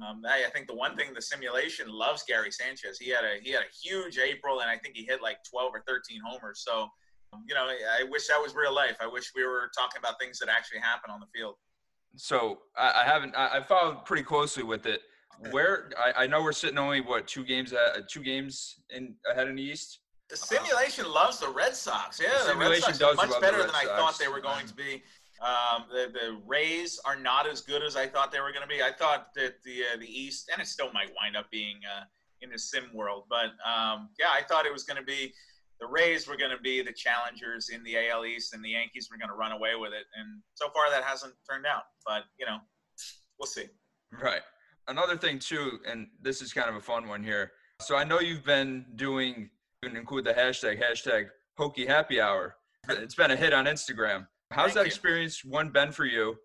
um, 0.03 0.23
I, 0.27 0.45
I, 0.47 0.51
think 0.51 0.67
the 0.67 0.75
one 0.75 0.97
thing 0.97 1.15
the 1.15 1.23
simulation 1.23 1.89
loves 1.89 2.25
Gary 2.25 2.51
Sanchez. 2.51 2.99
He 2.99 3.11
had 3.11 3.25
a 3.25 3.41
he 3.43 3.51
had 3.51 3.63
a 3.63 3.87
huge 3.87 4.19
April, 4.19 4.61
and 4.61 4.71
I 4.71 4.77
think 4.79 4.97
he 4.97 5.05
hit 5.05 5.23
like 5.23 5.39
12 5.49 5.73
or 5.75 5.83
13 5.87 6.21
homers. 6.27 6.65
So, 6.67 6.89
um, 7.33 7.45
you 7.49 7.55
know, 7.55 7.67
I 7.67 8.05
wish 8.09 8.27
that 8.29 8.41
was 8.41 8.55
real 8.55 8.75
life. 8.75 8.97
I 9.01 9.07
wish 9.07 9.33
we 9.35 9.45
were 9.45 9.71
talking 9.77 9.99
about 9.99 10.19
things 10.21 10.39
that 10.41 10.49
actually 10.49 10.81
happen 10.81 11.11
on 11.11 11.21
the 11.21 11.27
field. 11.35 11.55
So 12.17 12.59
I, 12.77 13.03
I 13.03 13.05
haven't. 13.05 13.35
I, 13.37 13.59
I 13.59 13.63
followed 13.63 14.05
pretty 14.05 14.23
closely 14.23 14.63
with 14.63 14.87
it. 14.87 15.03
Where 15.51 15.91
I, 15.99 16.25
I 16.25 16.27
know 16.27 16.43
we're 16.43 16.53
sitting 16.53 16.79
only 16.79 17.01
what 17.01 17.27
two 17.27 17.45
games 17.45 17.73
at, 17.73 18.09
two 18.09 18.23
games 18.23 18.81
in 18.91 19.15
ahead 19.31 19.49
in 19.49 19.57
the 19.57 19.63
East. 19.63 20.01
The 20.29 20.37
simulation 20.37 21.11
loves 21.11 21.39
the 21.39 21.49
Red 21.49 21.75
Sox. 21.75 22.21
Yeah, 22.21 22.31
the, 22.47 22.53
the 22.55 22.59
Red 22.59 22.83
Sox 22.83 23.01
are 23.01 23.15
much 23.15 23.41
better 23.41 23.59
than 23.59 23.75
I 23.75 23.85
thought 23.85 24.19
they 24.19 24.29
were 24.29 24.41
going 24.41 24.67
to 24.67 24.75
be. 24.75 25.03
Um, 25.41 25.85
the, 25.91 26.11
the 26.13 26.41
Rays 26.47 26.99
are 27.05 27.17
not 27.17 27.47
as 27.47 27.61
good 27.61 27.83
as 27.83 27.95
I 27.95 28.07
thought 28.07 28.33
they 28.33 28.41
were 28.41 28.53
going 28.53 28.63
to 28.63 28.69
be. 28.69 28.83
I 28.83 28.91
thought 28.91 29.35
that 29.37 29.63
the 29.65 29.83
uh, 29.83 29.99
the 29.99 30.07
East, 30.07 30.51
and 30.53 30.61
it 30.61 30.67
still 30.67 30.93
might 30.93 31.11
wind 31.21 31.37
up 31.37 31.51
being 31.51 31.77
uh, 31.85 32.05
in 32.41 32.51
the 32.51 32.59
sim 32.59 32.85
world, 32.95 33.25
but 33.29 33.53
um, 33.65 34.09
yeah, 34.19 34.29
I 34.33 34.43
thought 34.49 34.67
it 34.67 34.73
was 34.73 34.85
going 34.85 34.99
to 34.99 35.05
be 35.05 35.33
the 35.81 35.87
Rays 35.87 36.27
were 36.27 36.37
going 36.37 36.51
to 36.51 36.63
be 36.63 36.83
the 36.83 36.93
challengers 36.93 37.69
in 37.69 37.83
the 37.85 38.09
AL 38.09 38.25
East, 38.25 38.55
and 38.55 38.65
the 38.65 38.71
Yankees 38.71 39.09
were 39.11 39.19
going 39.19 39.29
to 39.29 39.35
run 39.35 39.53
away 39.53 39.75
with 39.75 39.93
it. 39.93 40.07
And 40.19 40.41
so 40.55 40.71
far, 40.71 40.91
that 40.91 41.05
hasn't 41.05 41.35
turned 41.49 41.67
out. 41.67 41.83
But 42.07 42.25
you 42.39 42.47
know, 42.47 42.59
we'll 43.39 43.47
see. 43.47 43.67
Right. 44.23 44.43
Another 44.89 45.17
thing 45.17 45.39
too, 45.39 45.79
and 45.87 46.09
this 46.23 46.41
is 46.41 46.53
kind 46.53 46.69
of 46.69 46.77
a 46.77 46.81
fun 46.81 47.09
one 47.09 47.23
here. 47.23 47.53
So 47.83 47.97
I 47.97 48.05
know 48.05 48.21
you've 48.21 48.45
been 48.45 48.87
doing 48.95 49.51
and 49.83 49.97
include 49.97 50.25
the 50.25 50.33
hashtag 50.33 50.83
hashtag 50.83 51.27
Hochy 51.59 51.87
Happy 51.87 52.21
Hour. 52.21 52.57
It's 52.89 53.15
been 53.15 53.31
a 53.31 53.37
hit 53.37 53.53
on 53.53 53.67
Instagram. 53.67 54.27
How's 54.51 54.67
Thank 54.67 54.75
that 54.75 54.81
you. 54.83 54.87
experience 54.87 55.45
one 55.45 55.71
been 55.71 55.93
for 55.93 56.05
you? 56.05 56.37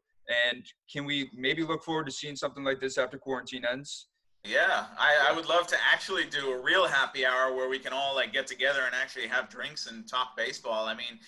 And 0.52 0.66
can 0.92 1.06
we 1.06 1.30
maybe 1.36 1.64
look 1.64 1.84
forward 1.84 2.06
to 2.06 2.12
seeing 2.12 2.36
something 2.36 2.64
like 2.64 2.80
this 2.80 2.98
after 2.98 3.18
quarantine 3.18 3.64
ends? 3.70 4.08
Yeah, 4.44 4.86
I, 4.98 5.28
I, 5.30 5.36
would 5.36 5.46
love 5.46 5.68
to 5.68 5.76
actually 5.92 6.24
do 6.26 6.52
a 6.52 6.60
real 6.60 6.88
happy 6.88 7.28
hour 7.28 7.56
where 7.56 7.70
we 7.70 7.78
can 7.78 7.94
all 7.94 8.16
like 8.16 8.34
get 8.34 8.48
together 8.48 8.80
and 8.88 8.96
actually 8.96 9.28
have 9.28 9.50
drinks 9.50 9.86
and 9.86 10.10
talk 10.10 10.36
baseball. 10.36 10.88
I 10.88 10.96
mean, 10.96 11.20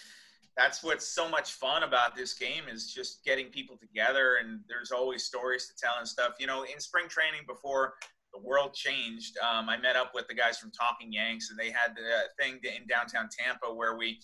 that's 0.58 0.84
what's 0.84 1.08
so 1.08 1.30
much 1.30 1.54
fun 1.54 1.84
about 1.84 2.16
this 2.16 2.34
game 2.34 2.64
is 2.68 2.92
just 2.92 3.24
getting 3.24 3.48
people 3.48 3.78
together 3.78 4.38
and 4.42 4.62
there's 4.68 4.92
always 4.92 5.24
stories 5.24 5.68
to 5.68 5.76
tell 5.76 5.94
and 6.00 6.08
stuff. 6.08 6.34
You 6.40 6.48
know, 6.48 6.64
in 6.64 6.80
spring 6.80 7.08
training 7.08 7.42
before 7.48 7.94
the 8.34 8.42
world 8.42 8.74
changed. 8.74 9.38
Um, 9.38 9.70
I 9.70 9.78
met 9.78 9.96
up 9.96 10.12
with 10.14 10.28
the 10.28 10.34
guys 10.34 10.58
from 10.58 10.72
Talking 10.72 11.14
Yanks, 11.14 11.50
and 11.50 11.60
they 11.60 11.70
had 11.70 11.96
the 11.96 12.30
thing 12.42 12.60
in 12.64 12.88
downtown 12.88 13.30
Tampa 13.30 13.74
where 13.74 13.96
we 13.96 14.20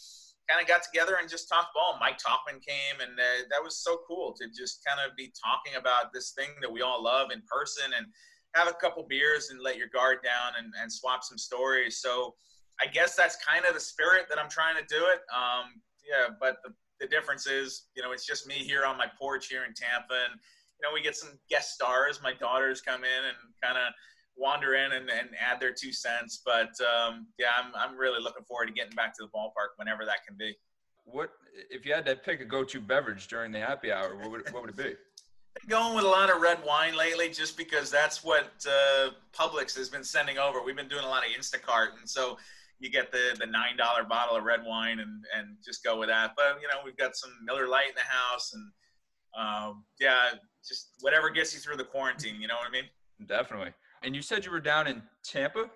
kind 0.49 0.61
of 0.61 0.67
got 0.67 0.81
together 0.81 1.17
and 1.21 1.29
just 1.29 1.47
talked 1.47 1.73
ball. 1.75 1.97
Mike 1.99 2.17
Tauchman 2.17 2.59
came, 2.65 2.99
and 3.01 3.19
uh, 3.19 3.45
that 3.51 3.63
was 3.63 3.77
so 3.77 4.01
cool 4.07 4.33
to 4.41 4.47
just 4.49 4.81
kind 4.85 4.99
of 4.99 5.15
be 5.15 5.31
talking 5.37 5.77
about 5.77 6.11
this 6.11 6.31
thing 6.31 6.49
that 6.61 6.71
we 6.71 6.81
all 6.81 7.03
love 7.03 7.29
in 7.31 7.41
person 7.45 7.93
and 7.95 8.07
have 8.55 8.67
a 8.67 8.73
couple 8.73 9.05
beers 9.07 9.51
and 9.51 9.61
let 9.61 9.77
your 9.77 9.87
guard 9.93 10.17
down 10.23 10.53
and, 10.57 10.73
and 10.81 10.91
swap 10.91 11.23
some 11.23 11.37
stories. 11.37 12.01
So 12.01 12.33
I 12.81 12.87
guess 12.87 13.15
that's 13.15 13.37
kind 13.45 13.65
of 13.65 13.75
the 13.75 13.79
spirit 13.79 14.25
that 14.29 14.39
I'm 14.39 14.49
trying 14.49 14.75
to 14.75 14.85
do 14.89 15.05
it. 15.13 15.21
Um, 15.29 15.81
yeah, 16.01 16.33
but 16.39 16.57
the, 16.63 16.73
the 16.99 17.07
difference 17.07 17.45
is, 17.45 17.85
you 17.95 18.01
know, 18.01 18.11
it's 18.11 18.25
just 18.25 18.47
me 18.47 18.55
here 18.55 18.85
on 18.85 18.97
my 18.97 19.07
porch 19.19 19.47
here 19.47 19.65
in 19.65 19.73
Tampa, 19.75 20.25
and 20.31 20.39
you 20.79 20.87
know, 20.87 20.93
we 20.93 21.01
get 21.01 21.15
some 21.15 21.37
guest 21.49 21.73
stars. 21.73 22.19
My 22.23 22.33
daughters 22.33 22.81
come 22.81 23.03
in 23.03 23.25
and 23.25 23.37
kind 23.61 23.77
of 23.77 23.93
wander 24.37 24.75
in 24.75 24.93
and, 24.93 25.09
and 25.09 25.29
add 25.39 25.59
their 25.59 25.73
two 25.73 25.91
cents. 25.91 26.41
But 26.45 26.71
um, 26.81 27.27
yeah, 27.37 27.51
I'm, 27.57 27.73
I'm 27.75 27.97
really 27.97 28.21
looking 28.21 28.43
forward 28.45 28.67
to 28.67 28.73
getting 28.73 28.95
back 28.95 29.13
to 29.15 29.23
the 29.23 29.29
ballpark 29.37 29.75
whenever 29.77 30.05
that 30.05 30.25
can 30.27 30.37
be. 30.37 30.55
What 31.05 31.31
if 31.69 31.85
you 31.85 31.93
had 31.93 32.05
to 32.05 32.15
pick 32.15 32.39
a 32.39 32.45
go-to 32.45 32.79
beverage 32.79 33.27
during 33.27 33.51
the 33.51 33.59
happy 33.59 33.91
hour? 33.91 34.15
What 34.15 34.31
would 34.31 34.53
what 34.53 34.61
would 34.61 34.69
it 34.71 34.77
be? 34.77 34.95
going 35.67 35.95
with 35.95 36.05
a 36.05 36.07
lot 36.07 36.29
of 36.29 36.41
red 36.41 36.59
wine 36.65 36.95
lately, 36.95 37.29
just 37.29 37.57
because 37.57 37.91
that's 37.91 38.23
what 38.23 38.51
uh, 38.67 39.09
Publix 39.37 39.75
has 39.75 39.89
been 39.89 40.03
sending 40.03 40.37
over. 40.37 40.63
We've 40.63 40.75
been 40.75 40.87
doing 40.87 41.03
a 41.03 41.07
lot 41.07 41.23
of 41.25 41.31
Instacart, 41.37 41.97
and 41.99 42.07
so 42.07 42.37
you 42.79 42.89
get 42.89 43.11
the 43.11 43.35
the 43.39 43.45
nine 43.45 43.75
dollar 43.77 44.03
bottle 44.03 44.37
of 44.37 44.43
red 44.43 44.61
wine 44.65 44.99
and 44.99 45.25
and 45.35 45.57
just 45.65 45.83
go 45.83 45.99
with 45.99 46.09
that. 46.09 46.31
But 46.37 46.59
you 46.61 46.67
know, 46.67 46.79
we've 46.85 46.95
got 46.95 47.15
some 47.15 47.31
Miller 47.43 47.67
Lite 47.67 47.89
in 47.89 47.95
the 47.95 48.01
house 48.01 48.53
and 48.53 48.71
um, 49.37 49.83
yeah, 49.99 50.31
just 50.67 50.89
whatever 51.01 51.29
gets 51.29 51.53
you 51.53 51.59
through 51.59 51.77
the 51.77 51.83
quarantine. 51.83 52.41
You 52.41 52.47
know 52.47 52.55
what 52.55 52.67
I 52.67 52.71
mean? 52.71 52.89
Definitely. 53.27 53.73
And 54.03 54.15
you 54.15 54.21
said 54.21 54.45
you 54.45 54.51
were 54.51 54.59
down 54.59 54.87
in 54.87 55.01
Tampa. 55.23 55.69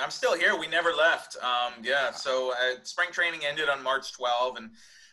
I'm 0.00 0.10
still 0.10 0.36
here. 0.36 0.58
We 0.58 0.66
never 0.66 0.92
left. 0.92 1.36
Um, 1.42 1.74
yeah. 1.82 2.10
So 2.10 2.52
uh, 2.52 2.82
spring 2.82 3.10
training 3.12 3.40
ended 3.44 3.68
on 3.68 3.82
March 3.82 4.12
12, 4.12 4.56
and 4.56 4.70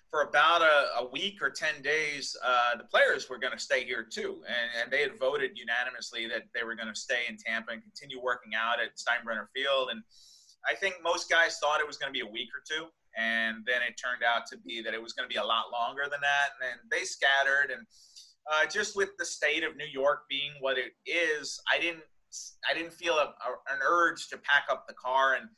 for 0.10 0.24
about 0.24 0.62
a, 0.62 1.04
a 1.04 1.10
week 1.10 1.42
or 1.42 1.50
10 1.50 1.82
days, 1.82 2.36
uh, 2.44 2.78
the 2.78 2.84
players 2.84 3.30
were 3.30 3.38
going 3.38 3.54
to 3.54 3.60
stay 3.60 3.86
here 3.86 4.04
too. 4.04 4.44
And, 4.46 4.84
and, 4.84 4.92
they 4.92 5.02
had 5.02 5.18
voted 5.18 5.52
unanimously 5.56 6.28
that 6.28 6.52
they 6.54 6.66
were 6.66 6.76
going 6.76 6.90
to 6.94 7.00
stay 7.00 7.24
in 7.30 7.38
Tampa 7.38 7.72
and 7.72 7.82
continue 7.82 8.22
working 8.22 8.52
out 8.54 8.82
at 8.84 8.98
Steinbrenner 9.00 9.48
Field. 9.56 9.88
And 9.90 10.04
I 10.70 10.76
think 10.76 10.96
most 11.02 11.30
guys 11.30 11.60
thought 11.60 11.80
it 11.80 11.88
was 11.88 11.96
going 11.96 12.12
to 12.12 12.14
be 12.14 12.28
a 12.28 12.30
week 12.30 12.50
or 12.52 12.60
two. 12.68 12.88
And 13.18 13.64
then 13.66 13.82
it 13.88 13.96
turned 13.96 14.24
out 14.24 14.46
to 14.52 14.58
be 14.58 14.82
that 14.82 14.94
it 14.94 15.02
was 15.02 15.14
going 15.14 15.28
to 15.28 15.34
be 15.34 15.40
a 15.40 15.44
lot 15.44 15.72
longer 15.72 16.04
than 16.12 16.20
that. 16.20 16.60
And 16.60 16.60
then 16.60 16.78
they 16.92 17.06
scattered. 17.06 17.72
And 17.72 17.88
uh, 18.52 18.66
just 18.66 18.96
with 18.96 19.10
the 19.18 19.26
state 19.26 19.64
of 19.64 19.76
New 19.76 19.88
York 19.92 20.22
being 20.30 20.52
what 20.60 20.78
it 20.78 20.94
is, 21.06 21.60
I 21.72 21.80
didn't 21.80 22.04
I 22.70 22.74
didn't 22.74 22.94
feel 22.94 23.16
a, 23.16 23.26
a, 23.26 23.74
an 23.74 23.80
urge 23.86 24.30
to 24.30 24.38
pack 24.38 24.64
up 24.70 24.88
the 24.88 24.94
car 24.94 25.34
and 25.36 25.50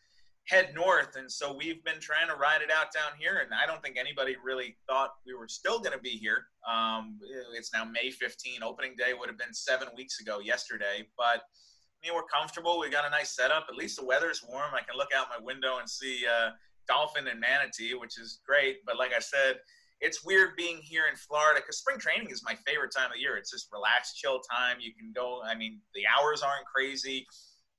head 0.47 0.73
north. 0.75 1.15
And 1.15 1.31
so 1.31 1.55
we've 1.55 1.83
been 1.83 1.99
trying 1.99 2.27
to 2.27 2.35
ride 2.35 2.61
it 2.61 2.71
out 2.71 2.91
down 2.93 3.11
here. 3.17 3.41
And 3.43 3.51
I 3.53 3.65
don't 3.65 3.81
think 3.81 3.97
anybody 3.97 4.35
really 4.43 4.75
thought 4.87 5.11
we 5.25 5.33
were 5.33 5.47
still 5.47 5.79
going 5.79 5.93
to 5.93 6.01
be 6.01 6.09
here. 6.09 6.45
Um, 6.69 7.19
it's 7.55 7.73
now 7.73 7.85
May 7.85 8.09
15. 8.11 8.63
Opening 8.63 8.95
day 8.97 9.13
would 9.17 9.29
have 9.29 9.37
been 9.37 9.53
seven 9.53 9.87
weeks 9.95 10.19
ago 10.19 10.39
yesterday. 10.39 11.07
But 11.17 11.43
I 11.45 12.07
mean, 12.07 12.15
we're 12.15 12.23
comfortable. 12.23 12.79
We 12.79 12.89
got 12.89 13.05
a 13.05 13.09
nice 13.09 13.35
setup. 13.35 13.67
At 13.69 13.75
least 13.75 13.99
the 13.99 14.05
weather's 14.05 14.43
warm. 14.47 14.73
I 14.73 14.81
can 14.81 14.97
look 14.97 15.09
out 15.15 15.27
my 15.29 15.43
window 15.43 15.77
and 15.79 15.89
see 15.89 16.25
uh, 16.27 16.49
dolphin 16.87 17.27
and 17.27 17.39
manatee, 17.39 17.93
which 17.93 18.19
is 18.19 18.41
great. 18.45 18.85
But 18.85 18.97
like 18.97 19.11
I 19.15 19.19
said, 19.19 19.59
it's 20.01 20.23
weird 20.25 20.55
being 20.57 20.77
here 20.77 21.03
in 21.09 21.15
Florida 21.15 21.61
because 21.61 21.77
spring 21.77 21.97
training 21.97 22.29
is 22.29 22.43
my 22.43 22.55
favorite 22.67 22.91
time 22.95 23.07
of 23.07 23.13
the 23.13 23.19
year. 23.19 23.37
It's 23.37 23.51
just 23.51 23.69
relaxed, 23.71 24.17
chill 24.17 24.41
time. 24.51 24.77
You 24.79 24.93
can 24.93 25.11
go. 25.15 25.41
I 25.45 25.55
mean, 25.55 25.79
the 25.95 26.03
hours 26.07 26.41
aren't 26.41 26.65
crazy 26.65 27.25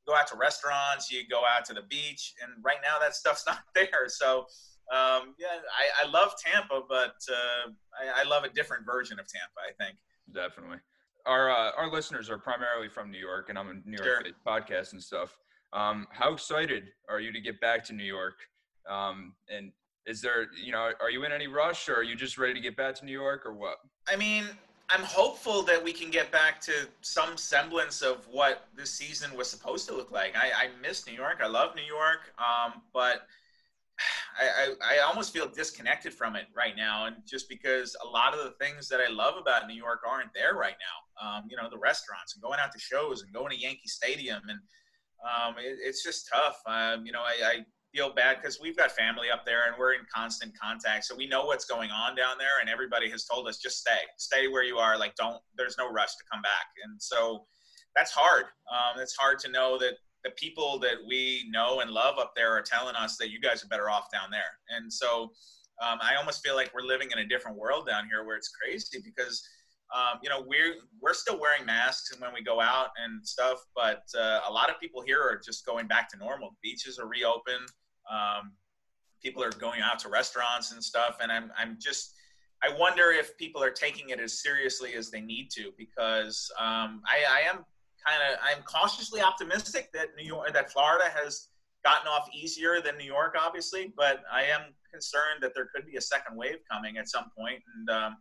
go 0.06 0.14
out 0.14 0.26
to 0.28 0.36
restaurants, 0.36 1.10
you 1.10 1.22
go 1.28 1.42
out 1.44 1.64
to 1.66 1.74
the 1.74 1.82
beach, 1.88 2.34
and 2.42 2.52
right 2.62 2.78
now 2.82 2.98
that 2.98 3.14
stuff's 3.14 3.44
not 3.48 3.60
there. 3.74 4.08
So 4.08 4.46
um, 4.92 5.34
yeah, 5.38 5.60
I, 5.72 6.06
I, 6.06 6.10
love 6.10 6.34
Tampa, 6.44 6.82
but 6.86 7.14
uh, 7.30 7.70
I, 7.98 8.20
I, 8.20 8.28
love 8.28 8.44
a 8.44 8.50
different 8.50 8.84
version 8.84 9.18
of 9.18 9.26
Tampa. 9.26 9.60
I 9.66 9.72
think 9.82 9.96
definitely. 10.34 10.76
Our 11.24 11.50
uh, 11.50 11.70
our 11.78 11.90
listeners 11.90 12.28
are 12.28 12.36
primarily 12.36 12.90
from 12.90 13.10
New 13.10 13.18
York, 13.18 13.48
and 13.48 13.58
I'm 13.58 13.68
a 13.70 13.74
New 13.88 13.96
York 13.96 14.26
sure. 14.26 14.34
podcast 14.46 14.92
and 14.92 15.02
stuff. 15.02 15.38
Um, 15.72 16.06
how 16.10 16.34
excited 16.34 16.84
are 17.08 17.18
you 17.18 17.32
to 17.32 17.40
get 17.40 17.58
back 17.62 17.82
to 17.84 17.94
New 17.94 18.04
York? 18.04 18.34
Um, 18.88 19.32
and 19.48 19.72
is 20.06 20.20
there, 20.20 20.48
you 20.62 20.72
know, 20.72 20.90
are 21.00 21.10
you 21.10 21.24
in 21.24 21.32
any 21.32 21.46
rush, 21.46 21.88
or 21.88 21.96
are 21.96 22.02
you 22.02 22.14
just 22.14 22.38
ready 22.38 22.54
to 22.54 22.60
get 22.60 22.76
back 22.76 22.94
to 22.96 23.04
New 23.04 23.12
York, 23.12 23.46
or 23.46 23.52
what? 23.52 23.76
I 24.08 24.16
mean, 24.16 24.44
I'm 24.90 25.02
hopeful 25.02 25.62
that 25.62 25.82
we 25.82 25.92
can 25.92 26.10
get 26.10 26.30
back 26.30 26.60
to 26.62 26.72
some 27.00 27.36
semblance 27.36 28.02
of 28.02 28.26
what 28.28 28.68
this 28.76 28.90
season 28.90 29.34
was 29.36 29.48
supposed 29.48 29.88
to 29.88 29.94
look 29.94 30.10
like. 30.12 30.36
I, 30.36 30.66
I 30.66 30.68
miss 30.82 31.06
New 31.06 31.14
York. 31.14 31.40
I 31.42 31.46
love 31.46 31.74
New 31.74 31.82
York, 31.82 32.32
um, 32.38 32.82
but 32.92 33.26
I, 34.40 34.74
I, 34.82 34.96
I, 34.96 34.98
almost 35.06 35.32
feel 35.32 35.46
disconnected 35.48 36.12
from 36.12 36.36
it 36.36 36.46
right 36.54 36.76
now, 36.76 37.06
and 37.06 37.16
just 37.26 37.48
because 37.48 37.96
a 38.04 38.08
lot 38.08 38.34
of 38.34 38.44
the 38.44 38.50
things 38.64 38.88
that 38.88 39.00
I 39.00 39.10
love 39.10 39.34
about 39.40 39.68
New 39.68 39.74
York 39.74 40.00
aren't 40.08 40.34
there 40.34 40.54
right 40.54 40.74
now. 40.74 41.26
Um, 41.26 41.44
you 41.48 41.56
know, 41.56 41.70
the 41.70 41.78
restaurants 41.78 42.34
and 42.34 42.42
going 42.42 42.58
out 42.58 42.72
to 42.72 42.78
shows 42.78 43.22
and 43.22 43.32
going 43.32 43.50
to 43.50 43.56
Yankee 43.56 43.88
Stadium, 43.88 44.42
and 44.48 44.58
um, 45.24 45.54
it, 45.58 45.78
it's 45.80 46.02
just 46.02 46.28
tough. 46.30 46.60
Um, 46.66 47.06
you 47.06 47.12
know, 47.12 47.22
I, 47.22 47.46
I 47.46 47.64
feel 47.94 48.12
bad 48.12 48.38
because 48.40 48.58
we've 48.60 48.76
got 48.76 48.90
family 48.90 49.30
up 49.32 49.46
there 49.46 49.68
and 49.68 49.74
we're 49.78 49.92
in 49.92 50.00
constant 50.12 50.52
contact. 50.58 51.04
So 51.04 51.14
we 51.14 51.26
know 51.26 51.44
what's 51.44 51.64
going 51.64 51.90
on 51.90 52.16
down 52.16 52.36
there, 52.38 52.60
and 52.60 52.68
everybody 52.68 53.08
has 53.10 53.24
told 53.24 53.46
us 53.46 53.58
just 53.58 53.78
stay, 53.78 54.02
stay 54.18 54.48
where 54.48 54.64
you 54.64 54.78
are. 54.78 54.98
Like, 54.98 55.14
don't, 55.14 55.40
there's 55.56 55.76
no 55.78 55.90
rush 55.90 56.14
to 56.16 56.24
come 56.30 56.42
back. 56.42 56.66
And 56.84 57.00
so 57.00 57.46
that's 57.94 58.10
hard. 58.10 58.46
Um, 58.70 59.00
it's 59.00 59.14
hard 59.14 59.38
to 59.40 59.50
know 59.50 59.78
that 59.78 59.94
the 60.24 60.30
people 60.30 60.78
that 60.80 60.96
we 61.06 61.48
know 61.50 61.80
and 61.80 61.90
love 61.90 62.18
up 62.18 62.32
there 62.34 62.50
are 62.52 62.62
telling 62.62 62.96
us 62.96 63.16
that 63.18 63.30
you 63.30 63.40
guys 63.40 63.62
are 63.62 63.68
better 63.68 63.88
off 63.88 64.10
down 64.10 64.30
there. 64.30 64.58
And 64.76 64.92
so 64.92 65.32
um, 65.82 65.98
I 66.00 66.16
almost 66.16 66.42
feel 66.44 66.56
like 66.56 66.72
we're 66.74 66.86
living 66.86 67.10
in 67.12 67.18
a 67.18 67.26
different 67.26 67.56
world 67.56 67.86
down 67.86 68.06
here 68.10 68.24
where 68.24 68.36
it's 68.36 68.50
crazy 68.50 68.98
because. 69.04 69.42
Um, 69.94 70.18
you 70.22 70.30
know, 70.30 70.42
we're 70.44 70.76
we're 71.00 71.12
still 71.12 71.38
wearing 71.38 71.66
masks 71.66 72.10
and 72.10 72.20
when 72.20 72.32
we 72.32 72.42
go 72.42 72.58
out 72.58 72.88
and 73.04 73.24
stuff, 73.24 73.58
but 73.76 74.02
uh, 74.18 74.40
a 74.48 74.50
lot 74.50 74.70
of 74.70 74.80
people 74.80 75.02
here 75.02 75.20
are 75.20 75.40
just 75.44 75.64
going 75.66 75.86
back 75.86 76.08
to 76.08 76.16
normal. 76.16 76.56
Beaches 76.62 76.98
are 76.98 77.06
reopened. 77.06 77.68
Um, 78.10 78.52
people 79.22 79.42
are 79.42 79.50
going 79.50 79.80
out 79.80 79.98
to 80.00 80.08
restaurants 80.08 80.72
and 80.72 80.82
stuff, 80.82 81.18
and 81.20 81.30
I'm 81.32 81.50
I'm 81.58 81.78
just 81.80 82.14
I 82.62 82.74
wonder 82.78 83.10
if 83.10 83.36
people 83.36 83.62
are 83.62 83.70
taking 83.70 84.10
it 84.10 84.20
as 84.20 84.42
seriously 84.42 84.94
as 84.94 85.10
they 85.10 85.20
need 85.20 85.50
to 85.52 85.72
because 85.76 86.50
um, 86.58 87.02
I, 87.06 87.24
I 87.30 87.50
am 87.50 87.64
kind 88.06 88.20
of 88.30 88.38
I'm 88.42 88.62
cautiously 88.62 89.20
optimistic 89.20 89.90
that 89.92 90.08
New 90.16 90.26
York 90.26 90.52
that 90.52 90.72
Florida 90.72 91.04
has 91.14 91.48
gotten 91.84 92.08
off 92.08 92.28
easier 92.34 92.80
than 92.80 92.96
New 92.96 93.04
York, 93.04 93.36
obviously, 93.38 93.92
but 93.96 94.22
I 94.32 94.44
am 94.44 94.74
concerned 94.90 95.42
that 95.42 95.52
there 95.54 95.68
could 95.74 95.84
be 95.86 95.96
a 95.96 96.00
second 96.00 96.36
wave 96.36 96.56
coming 96.70 96.96
at 96.96 97.08
some 97.08 97.26
point, 97.36 97.60
and 97.76 97.90
um, 97.90 98.16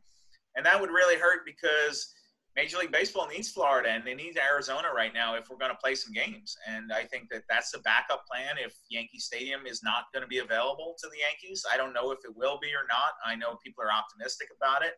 and 0.56 0.66
that 0.66 0.80
would 0.80 0.90
really 0.90 1.16
hurt 1.16 1.46
because 1.46 2.14
Major 2.56 2.78
League 2.78 2.92
Baseball 2.92 3.28
needs 3.28 3.50
Florida 3.50 3.90
and 3.90 4.06
they 4.06 4.14
need 4.14 4.38
Arizona 4.38 4.90
right 4.96 5.14
now 5.14 5.36
if 5.36 5.50
we're 5.50 5.58
going 5.58 5.72
to 5.72 5.78
play 5.78 5.96
some 5.96 6.14
games. 6.14 6.56
And 6.68 6.94
I 6.94 7.04
think 7.04 7.30
that 7.32 7.44
that's 7.50 7.72
the 7.72 7.80
backup 7.80 8.28
plan 8.28 8.56
if 8.64 8.76
Yankee 8.90 9.18
Stadium 9.18 9.66
is 9.66 9.82
not 9.84 10.06
going 10.14 10.22
to 10.22 10.28
be 10.28 10.38
available 10.38 10.96
to 11.02 11.10
the 11.10 11.18
Yankees. 11.18 11.66
I 11.72 11.78
don't 11.78 11.94
know 11.94 12.12
if 12.12 12.20
it 12.24 12.36
will 12.36 12.60
be 12.62 12.68
or 12.68 12.86
not. 12.88 13.14
I 13.26 13.36
know 13.36 13.58
people 13.64 13.84
are 13.84 13.92
optimistic 13.92 14.50
about 14.56 14.84
it. 14.84 14.94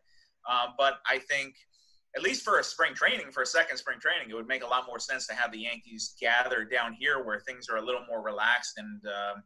Um, 0.48 0.74
but 0.76 0.98
I 1.06 1.18
think, 1.18 1.54
at 2.14 2.22
least 2.22 2.44
for 2.44 2.58
a 2.58 2.64
spring 2.64 2.94
training, 2.94 3.30
for 3.32 3.42
a 3.42 3.46
second 3.46 3.78
spring 3.78 3.98
training, 4.00 4.30
it 4.30 4.34
would 4.34 4.46
make 4.46 4.62
a 4.62 4.66
lot 4.66 4.86
more 4.86 4.98
sense 4.98 5.26
to 5.26 5.34
have 5.34 5.50
the 5.50 5.58
Yankees 5.58 6.14
gather 6.20 6.64
down 6.64 6.92
here 6.92 7.24
where 7.24 7.40
things 7.40 7.68
are 7.70 7.76
a 7.76 7.82
little 7.84 8.04
more 8.06 8.22
relaxed 8.22 8.74
and, 8.76 9.00
um, 9.06 9.42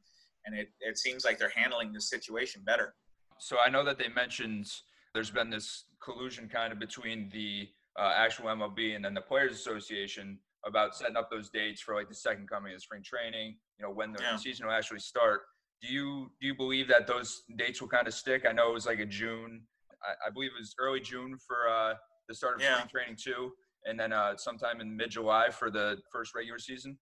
and 0.47 0.59
it, 0.59 0.69
it 0.81 0.99
seems 0.99 1.25
like 1.25 1.38
they're 1.38 1.52
handling 1.55 1.93
the 1.93 2.00
situation 2.00 2.62
better. 2.64 2.95
So 3.38 3.57
I 3.64 3.71
know 3.71 3.85
that 3.85 3.99
they 3.99 4.09
mentioned 4.09 4.71
there's 5.14 5.31
been 5.31 5.50
this 5.50 5.85
collusion 6.02 6.49
kind 6.49 6.73
of 6.73 6.79
between 6.79 7.29
the 7.33 7.69
uh, 7.99 8.12
actual 8.16 8.47
MLB 8.47 8.97
and 8.97 9.04
then 9.04 9.14
the 9.14 9.20
Players 9.20 9.52
Association 9.52 10.38
about 10.66 10.94
setting 10.94 11.16
up 11.16 11.30
those 11.30 11.49
dates 11.50 11.80
for 11.80 11.94
like 11.94 12.09
the 12.09 12.14
second 12.14 12.49
coming 12.49 12.75
of 12.75 12.82
spring 12.82 13.02
training. 13.02 13.56
You 13.78 13.87
know 13.87 13.92
when 13.92 14.12
the 14.12 14.23
yeah. 14.23 14.37
season 14.37 14.66
will 14.66 14.75
actually 14.75 15.00
start. 15.00 15.42
Do 15.82 15.88
you 15.88 16.30
do 16.40 16.47
you 16.47 16.54
believe 16.54 16.88
that 16.88 17.06
those 17.06 17.42
dates 17.56 17.80
will 17.80 17.88
kind 17.88 18.06
of 18.06 18.14
stick? 18.14 18.44
I 18.49 18.52
know 18.52 18.70
it 18.70 18.75
was 18.75 18.87
like 18.87 18.99
a 18.99 19.06
June. 19.06 19.62
I, 20.02 20.28
I 20.28 20.30
believe 20.30 20.50
it 20.56 20.61
was 20.61 20.75
early 20.78 21.00
June 21.00 21.37
for 21.47 21.68
uh, 21.68 21.94
the 22.28 22.35
start 22.35 22.56
of 22.56 22.62
yeah. 22.62 22.76
spring 22.76 22.88
training 22.88 23.16
too, 23.23 23.52
and 23.87 23.99
then 23.99 24.12
uh, 24.12 24.37
sometime 24.37 24.80
in 24.80 24.94
mid 24.94 25.11
July 25.11 25.49
for 25.50 25.70
the 25.70 25.97
first 26.12 26.35
regular 26.35 26.59
season. 26.59 26.99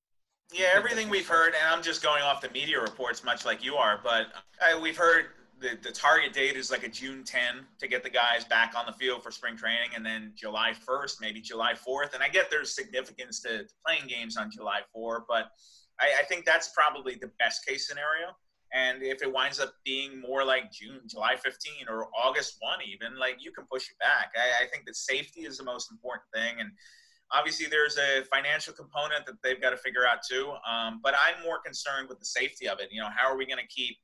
Yeah, 0.53 0.69
everything 0.75 1.11
we've 1.11 1.29
heard, 1.29 1.49
and 1.49 1.69
I'm 1.69 1.83
just 1.83 2.03
going 2.03 2.23
off 2.23 2.41
the 2.41 2.49
media 2.51 2.81
reports, 2.81 3.23
much 3.23 3.45
like 3.45 3.63
you 3.63 3.75
are, 3.75 4.01
but 4.03 4.29
uh, 4.63 4.81
we've 4.81 4.97
heard 4.97 5.27
the, 5.61 5.79
the 5.83 5.91
target 5.91 6.33
date 6.33 6.57
is 6.57 6.71
like 6.71 6.85
a 6.85 6.89
June 6.89 7.25
10 7.25 7.41
to 7.79 7.89
get 7.89 8.03
the 8.03 8.11
guys 8.11 8.45
back 8.45 8.75
on 8.77 8.87
the 8.87 8.93
field 8.93 9.23
for 9.23 9.31
spring 9.31 9.57
training, 9.57 9.91
and 9.95 10.05
then 10.05 10.33
July 10.35 10.73
1st, 10.89 11.17
maybe 11.21 11.41
July 11.41 11.73
4th. 11.73 12.15
And 12.15 12.23
I 12.23 12.29
get 12.29 12.51
there's 12.51 12.75
significance 12.75 13.41
to, 13.43 13.65
playing 13.85 14.07
games 14.07 14.37
on 14.37 14.51
July 14.51 14.81
4, 14.93 15.25
but 15.29 15.51
I, 16.01 16.21
I, 16.21 16.25
think 16.25 16.45
that's 16.45 16.71
probably 16.71 17.17
the 17.21 17.31
best 17.39 17.67
case 17.67 17.89
scenario. 17.89 18.29
And 18.73 19.03
if 19.03 19.23
it 19.23 19.33
winds 19.33 19.61
up 19.61 19.73
being 19.85 20.21
more 20.21 20.45
like 20.45 20.71
June, 20.71 21.01
July 21.09 21.37
15, 21.37 21.89
or 21.89 22.09
August 22.17 22.57
1, 22.61 22.79
even, 22.87 23.19
like 23.19 23.37
you 23.41 23.51
can 23.51 23.65
push 23.71 23.89
it 23.91 23.99
back. 23.99 24.33
I, 24.37 24.65
I 24.65 24.69
think 24.69 24.85
that 24.87 24.97
safety 24.97 25.41
is 25.41 25.59
the 25.59 25.65
most 25.65 25.91
important 25.91 26.25
thing. 26.35 26.61
And 26.61 26.71
obviously, 27.33 27.67
there's 27.67 27.97
a 27.97 28.25
financial 28.33 28.75
component 28.75 29.27
that 29.27 29.37
they've 29.43 29.61
got 29.61 29.71
to 29.71 29.79
figure 29.79 30.07
out 30.07 30.19
too. 30.29 30.53
Um, 30.71 31.01
but 31.03 31.15
I'm 31.15 31.43
more 31.43 31.61
concerned 31.65 32.09
with 32.09 32.19
the 32.21 32.27
safety 32.27 32.69
of 32.69 32.79
it. 32.79 32.89
You 32.93 33.01
know, 33.01 33.09
how 33.15 33.33
are 33.33 33.37
we 33.39 33.47
going 33.47 33.59
to 33.59 33.67
keep 33.75 33.97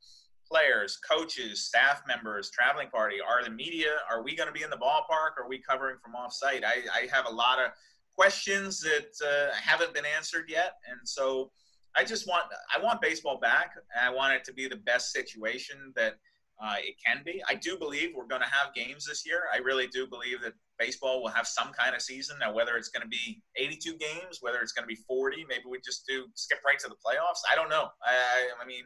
players, 0.51 0.99
coaches, 0.99 1.65
staff 1.67 2.03
members, 2.07 2.51
traveling 2.51 2.89
party? 2.89 3.17
Are 3.21 3.45
the 3.45 3.51
media, 3.51 3.91
are 4.11 4.23
we 4.23 4.37
going 4.37 4.47
to 4.47 4.53
be 4.53 4.63
in 4.63 4.71
the 4.71 4.77
ballpark? 4.77 5.39
Are 5.39 5.49
we 5.49 5.59
covering 5.59 5.97
from 6.03 6.13
offsite? 6.13 6.65
I, 6.65 6.83
I 6.95 7.09
have 7.13 7.27
a 7.27 7.35
lot 7.35 7.59
of 7.59 7.71
questions 8.17 8.81
that 8.81 9.11
uh, 9.27 9.55
haven't 9.55 9.95
been 9.95 10.05
answered 10.05 10.47
yet. 10.49 10.75
And 10.91 11.01
so 11.05 11.51
I 11.97 12.05
just 12.05 12.29
want, 12.29 12.45
I 12.75 12.83
want 12.83 13.01
baseball 13.01 13.39
back. 13.39 13.73
I 14.01 14.11
want 14.11 14.35
it 14.35 14.45
to 14.45 14.53
be 14.53 14.69
the 14.69 14.77
best 14.77 15.13
situation 15.13 15.93
that 15.97 16.15
uh, 16.63 16.77
it 16.79 16.95
can 17.05 17.23
be. 17.25 17.43
I 17.49 17.55
do 17.55 17.77
believe 17.77 18.11
we're 18.15 18.27
going 18.27 18.41
to 18.41 18.49
have 18.49 18.75
games 18.75 19.07
this 19.07 19.27
year. 19.27 19.45
I 19.53 19.59
really 19.59 19.89
do 19.89 20.07
believe 20.07 20.41
that 20.43 20.53
baseball 20.79 21.23
will 21.23 21.31
have 21.31 21.47
some 21.47 21.73
kind 21.73 21.95
of 21.95 22.03
season. 22.03 22.37
Now, 22.39 22.53
whether 22.53 22.77
it's 22.77 22.89
going 22.89 23.03
to 23.03 23.09
be 23.09 23.43
82 23.57 23.97
games, 23.97 24.39
whether 24.41 24.61
it's 24.61 24.73
going 24.73 24.85
to 24.85 24.89
be 24.89 25.01
40, 25.07 25.45
maybe 25.49 25.65
we 25.69 25.79
just 25.85 26.07
do 26.07 26.27
skip 26.35 26.59
right 26.65 26.79
to 26.79 26.89
the 26.89 26.95
playoffs. 26.95 27.43
I 27.51 27.55
don't 27.55 27.69
know. 27.69 27.89
I, 28.03 28.63
I 28.63 28.67
mean, 28.67 28.85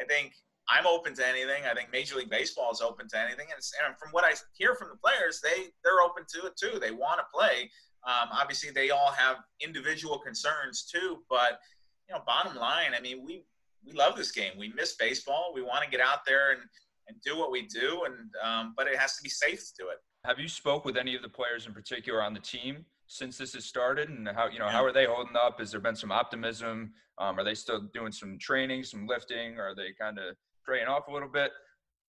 I 0.00 0.04
think 0.04 0.32
I'm 0.70 0.86
open 0.86 1.14
to 1.14 1.26
anything. 1.26 1.64
I 1.70 1.74
think 1.74 1.90
Major 1.90 2.16
League 2.16 2.30
Baseball 2.30 2.70
is 2.70 2.80
open 2.80 3.08
to 3.08 3.18
anything, 3.18 3.46
and, 3.50 3.62
and 3.86 3.98
from 3.98 4.10
what 4.10 4.24
I 4.24 4.32
hear 4.52 4.74
from 4.74 4.88
the 4.88 4.96
players, 4.96 5.40
they 5.42 5.68
they're 5.82 6.02
open 6.04 6.24
to 6.34 6.46
it 6.46 6.54
too. 6.56 6.78
They 6.78 6.90
want 6.90 7.20
to 7.20 7.24
play. 7.32 7.70
Um, 8.06 8.28
obviously, 8.32 8.70
they 8.70 8.90
all 8.90 9.10
have 9.12 9.36
individual 9.60 10.18
concerns 10.18 10.84
too, 10.84 11.18
but 11.28 11.60
you 12.08 12.14
know, 12.14 12.22
bottom 12.26 12.56
line, 12.56 12.92
I 12.96 13.00
mean, 13.00 13.24
we 13.24 13.44
we 13.84 13.92
love 13.92 14.16
this 14.16 14.30
game. 14.30 14.52
We 14.58 14.72
miss 14.74 14.94
baseball. 14.96 15.52
We 15.54 15.62
want 15.62 15.84
to 15.84 15.90
get 15.90 16.00
out 16.00 16.24
there 16.26 16.52
and 16.52 16.60
and 17.08 17.16
do 17.22 17.38
what 17.38 17.50
we 17.50 17.62
do, 17.62 18.04
and 18.04 18.14
um, 18.42 18.74
but 18.76 18.86
it 18.86 18.96
has 18.96 19.16
to 19.16 19.22
be 19.22 19.30
safe 19.30 19.60
to 19.60 19.72
do 19.78 19.88
it. 19.88 19.98
Have 20.24 20.38
you 20.38 20.48
spoke 20.48 20.84
with 20.84 20.96
any 20.96 21.16
of 21.16 21.22
the 21.22 21.28
players 21.28 21.66
in 21.66 21.72
particular 21.72 22.22
on 22.22 22.34
the 22.34 22.40
team 22.40 22.84
since 23.06 23.38
this 23.38 23.54
has 23.54 23.64
started, 23.64 24.10
and 24.10 24.28
how 24.28 24.48
you 24.48 24.58
know 24.58 24.68
how 24.68 24.84
are 24.84 24.92
they 24.92 25.06
holding 25.06 25.36
up? 25.36 25.58
Has 25.58 25.70
there 25.70 25.80
been 25.80 25.96
some 25.96 26.12
optimism? 26.12 26.92
Um, 27.18 27.38
are 27.38 27.44
they 27.44 27.54
still 27.54 27.80
doing 27.94 28.12
some 28.12 28.38
training, 28.38 28.84
some 28.84 29.06
lifting? 29.06 29.58
Are 29.58 29.74
they 29.74 29.92
kind 29.98 30.18
of 30.18 30.36
straying 30.68 30.86
off 30.86 31.08
a 31.08 31.12
little 31.12 31.28
bit? 31.28 31.50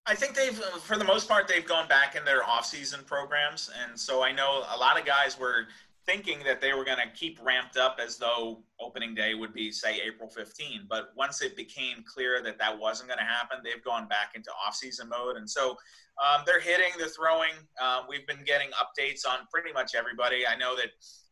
I 0.06 0.16
think 0.16 0.36
they've, 0.36 0.58
for 0.82 0.98
the 0.98 1.06
most 1.06 1.30
part, 1.30 1.48
they've 1.48 1.66
gone 1.66 1.88
back 1.88 2.16
in 2.16 2.26
their 2.26 2.44
off-season 2.44 3.02
programs, 3.06 3.70
and 3.84 3.98
so 3.98 4.22
I 4.22 4.32
know 4.34 4.64
a 4.74 4.78
lot 4.78 5.00
of 5.00 5.06
guys 5.06 5.40
were 5.40 5.68
thinking 6.06 6.40
that 6.44 6.60
they 6.60 6.74
were 6.74 6.84
going 6.84 6.98
to 6.98 7.10
keep 7.14 7.40
ramped 7.42 7.78
up 7.78 8.00
as 8.04 8.18
though 8.18 8.64
opening 8.80 9.14
day 9.14 9.36
would 9.36 9.54
be 9.54 9.72
say 9.72 10.00
April 10.08 10.28
15 10.28 10.88
but 10.90 11.10
once 11.16 11.44
it 11.44 11.56
became 11.56 12.04
clear 12.04 12.42
that 12.42 12.58
that 12.58 12.80
wasn't 12.80 13.08
going 13.08 13.20
to 13.20 13.26
happen 13.26 13.60
they've 13.64 13.84
gone 13.84 14.08
back 14.08 14.32
into 14.34 14.50
off-season 14.66 15.08
mode. 15.10 15.36
And 15.36 15.48
so 15.48 15.78
um, 16.18 16.42
they're 16.48 16.62
hitting 16.62 16.92
they're 16.98 17.10
throwing. 17.10 17.52
Um, 17.80 18.06
we've 18.10 18.26
been 18.26 18.44
getting 18.44 18.70
updates 18.70 19.22
on 19.30 19.40
pretty 19.54 19.72
much 19.72 19.94
everybody. 19.94 20.48
I 20.48 20.56
know 20.56 20.76
that 20.78 20.88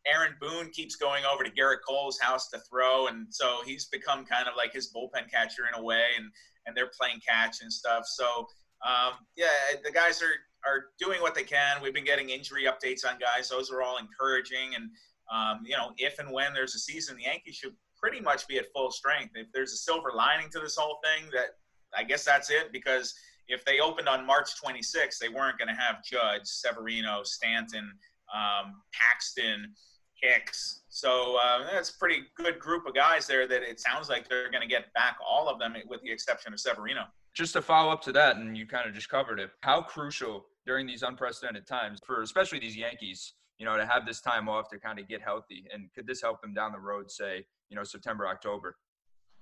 aaron 0.06 0.34
boone 0.40 0.70
keeps 0.70 0.96
going 0.96 1.24
over 1.24 1.44
to 1.44 1.50
gerrit 1.50 1.78
cole's 1.86 2.18
house 2.18 2.48
to 2.50 2.58
throw. 2.58 3.08
And 3.08 3.26
so 3.30 3.58
he's 3.64 3.86
become 3.86 4.24
kind 4.24 4.48
of 4.48 4.54
like 4.56 4.72
his 4.72 4.92
bullpen 4.92 5.30
catcher 5.30 5.64
in 5.72 5.80
a 5.80 5.82
way. 5.82 6.04
And 6.16 6.30
and 6.68 6.76
they're 6.76 6.92
playing 7.00 7.18
catch 7.26 7.62
and 7.62 7.72
stuff 7.72 8.04
so 8.06 8.46
um, 8.86 9.14
yeah 9.36 9.48
the 9.82 9.90
guys 9.90 10.22
are 10.22 10.36
are 10.66 10.86
doing 10.98 11.20
what 11.20 11.34
they 11.34 11.42
can. 11.42 11.80
We've 11.82 11.94
been 11.94 12.04
getting 12.04 12.30
injury 12.30 12.64
updates 12.64 13.08
on 13.08 13.18
guys; 13.18 13.48
those 13.48 13.70
are 13.70 13.82
all 13.82 13.98
encouraging. 13.98 14.74
And 14.74 14.90
um, 15.32 15.62
you 15.64 15.76
know, 15.76 15.92
if 15.98 16.18
and 16.18 16.32
when 16.32 16.52
there's 16.54 16.74
a 16.74 16.78
season, 16.78 17.16
the 17.16 17.24
Yankees 17.24 17.56
should 17.56 17.74
pretty 18.00 18.20
much 18.20 18.46
be 18.46 18.58
at 18.58 18.66
full 18.74 18.90
strength. 18.90 19.32
If 19.34 19.48
there's 19.52 19.72
a 19.72 19.76
silver 19.76 20.12
lining 20.14 20.48
to 20.50 20.60
this 20.60 20.76
whole 20.76 20.98
thing, 21.04 21.30
that 21.32 21.56
I 21.96 22.04
guess 22.04 22.24
that's 22.24 22.50
it. 22.50 22.72
Because 22.72 23.14
if 23.48 23.64
they 23.64 23.80
opened 23.80 24.08
on 24.08 24.26
March 24.26 24.50
26th, 24.62 25.18
they 25.20 25.28
weren't 25.28 25.58
going 25.58 25.68
to 25.68 25.80
have 25.80 26.04
Judge, 26.04 26.44
Severino, 26.44 27.22
Stanton, 27.24 27.90
um, 28.34 28.82
Paxton, 28.92 29.72
Hicks. 30.20 30.80
So 30.88 31.38
uh, 31.42 31.70
that's 31.70 31.90
a 31.90 31.98
pretty 31.98 32.22
good 32.36 32.58
group 32.58 32.86
of 32.86 32.94
guys 32.94 33.26
there. 33.26 33.46
That 33.46 33.62
it 33.62 33.80
sounds 33.80 34.08
like 34.08 34.28
they're 34.28 34.50
going 34.50 34.62
to 34.62 34.68
get 34.68 34.92
back 34.94 35.16
all 35.26 35.48
of 35.48 35.58
them, 35.58 35.74
with 35.88 36.02
the 36.02 36.10
exception 36.10 36.52
of 36.52 36.60
Severino 36.60 37.04
just 37.38 37.52
to 37.52 37.62
follow 37.62 37.92
up 37.92 38.02
to 38.02 38.10
that, 38.12 38.36
and 38.36 38.56
you 38.58 38.66
kind 38.66 38.88
of 38.88 38.94
just 38.94 39.08
covered 39.08 39.38
it. 39.38 39.50
How 39.60 39.80
crucial 39.80 40.46
during 40.66 40.88
these 40.88 41.04
unprecedented 41.04 41.68
times 41.68 42.00
for 42.04 42.22
especially 42.22 42.58
these 42.58 42.76
Yankees, 42.76 43.34
you 43.58 43.64
know, 43.64 43.76
to 43.76 43.86
have 43.86 44.04
this 44.04 44.20
time 44.20 44.48
off 44.48 44.68
to 44.70 44.78
kind 44.78 44.98
of 44.98 45.08
get 45.08 45.22
healthy, 45.22 45.64
and 45.72 45.88
could 45.94 46.04
this 46.04 46.20
help 46.20 46.42
them 46.42 46.52
down 46.52 46.72
the 46.72 46.80
road, 46.80 47.10
say, 47.10 47.46
you 47.70 47.76
know, 47.76 47.84
September, 47.84 48.26
October? 48.26 48.76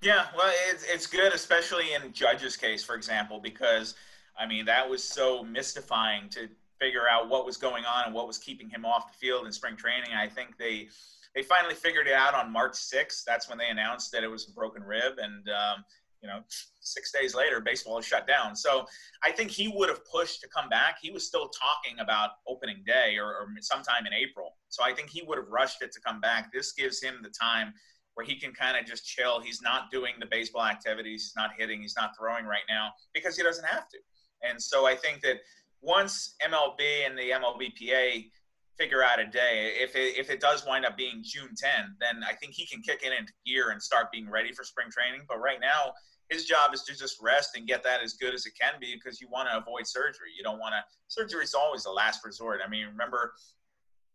Yeah, 0.03 0.27
well, 0.37 0.53
it's 0.69 0.85
it's 0.85 1.07
good, 1.07 1.33
especially 1.33 1.95
in 1.95 2.13
Judge's 2.13 2.55
case, 2.55 2.85
for 2.85 2.95
example, 2.95 3.41
because 3.41 3.95
I 4.39 4.47
mean 4.47 4.67
that 4.67 4.89
was 4.89 5.03
so 5.03 5.43
mystifying 5.43 6.29
to 6.31 6.49
figure 6.79 7.09
out 7.11 7.29
what 7.29 7.47
was 7.47 7.57
going 7.57 7.85
on 7.85 8.05
and 8.07 8.15
what 8.15 8.27
was 8.27 8.39
keeping 8.39 8.69
him 8.69 8.85
off 8.85 9.11
the 9.11 9.19
field 9.19 9.47
in 9.47 9.53
spring 9.53 9.77
training. 9.77 10.11
I 10.17 10.29
think 10.29 10.57
they 10.59 10.89
they 11.35 11.43
finally 11.43 11.75
figured 11.75 12.07
it 12.07 12.15
out 12.15 12.35
on 12.35 12.51
March 12.51 12.73
6th. 12.73 13.25
That's 13.25 13.49
when 13.49 13.59
they 13.59 13.69
announced 13.69 14.11
that 14.13 14.25
it 14.25 14.29
was 14.29 14.49
a 14.49 14.53
broken 14.53 14.83
rib, 14.83 15.19
and 15.19 15.47
um, 15.51 15.85
you 16.23 16.29
know, 16.29 16.41
six 16.81 17.13
days 17.13 17.35
later, 17.35 17.61
baseball 17.61 17.99
is 17.99 18.07
shut 18.07 18.27
down. 18.27 18.57
So 18.57 18.87
I 19.23 19.31
think 19.31 19.51
he 19.51 19.69
would 19.69 19.89
have 19.89 20.05
pushed 20.05 20.41
to 20.41 20.49
come 20.49 20.69
back. 20.69 20.97
He 21.01 21.11
was 21.11 21.27
still 21.27 21.49
talking 21.49 22.01
about 22.01 22.31
opening 22.49 22.83
day 22.87 23.17
or, 23.19 23.27
or 23.27 23.49
sometime 23.61 24.07
in 24.07 24.13
April. 24.13 24.57
So 24.69 24.83
I 24.83 24.93
think 24.93 25.11
he 25.11 25.23
would 25.23 25.39
have 25.39 25.49
rushed 25.49 25.83
it 25.83 25.93
to 25.93 26.01
come 26.01 26.21
back. 26.21 26.53
This 26.53 26.73
gives 26.73 27.03
him 27.03 27.21
the 27.23 27.31
time 27.31 27.75
where 28.15 28.25
he 28.25 28.35
can 28.35 28.53
kind 28.53 28.79
of 28.79 28.87
just 28.87 29.07
chill. 29.07 29.41
He's 29.41 29.61
not 29.61 29.91
doing 29.91 30.15
the 30.19 30.27
baseball 30.27 30.65
activities. 30.65 31.23
He's 31.25 31.37
not 31.37 31.51
hitting. 31.57 31.83
He's 31.83 31.97
not 31.97 32.13
throwing 32.19 32.47
right 32.47 32.65
now 32.69 32.93
because 33.13 33.37
he 33.37 33.43
doesn't 33.43 33.67
have 33.67 33.89
to. 33.91 33.99
And 34.43 34.61
so 34.61 34.87
I 34.87 34.95
think 34.95 35.21
that 35.23 35.37
once 35.83 36.35
MLB 36.45 37.07
and 37.07 37.17
the 37.17 37.31
MLBPA 37.31 38.31
figure 38.79 39.03
out 39.03 39.19
a 39.19 39.27
day, 39.27 39.75
if 39.81 39.97
it, 39.97 40.19
if 40.19 40.31
it 40.31 40.41
does 40.41 40.67
wind 40.67 40.85
up 40.85 40.97
being 40.97 41.23
June 41.23 41.51
10, 41.57 41.97
then 42.01 42.23
I 42.29 42.35
think 42.35 42.53
he 42.55 42.67
can 42.67 42.83
kick 42.83 43.01
it 43.03 43.13
into 43.13 43.33
gear 43.47 43.71
and 43.71 43.83
start 43.83 44.13
being 44.13 44.29
ready 44.31 44.53
for 44.53 44.65
spring 44.65 44.89
training. 44.91 45.27
But 45.29 45.39
right 45.39 45.61
now, 45.61 45.93
his 46.29 46.45
job 46.45 46.75
is 46.75 46.83
to 46.83 46.97
just 46.97 47.17
rest 47.23 47.57
and 47.57 47.67
get 47.67 47.83
that 47.85 48.03
as 48.03 48.15
good 48.15 48.35
as 48.35 48.47
it 48.47 48.53
can 48.61 48.75
be 48.81 48.95
because 48.95 49.21
you 49.21 49.29
want 49.31 49.49
to 49.49 49.57
avoid 49.57 49.87
surgery. 49.87 50.31
You 50.37 50.43
don't 50.43 50.59
want 50.59 50.75
to. 50.75 50.83
Surgery 51.09 51.45
is 51.45 51.55
always 51.55 51.85
the 51.85 51.91
last 51.91 52.25
resort. 52.25 52.61
I 52.65 52.69
mean, 52.69 52.87
remember 52.87 53.33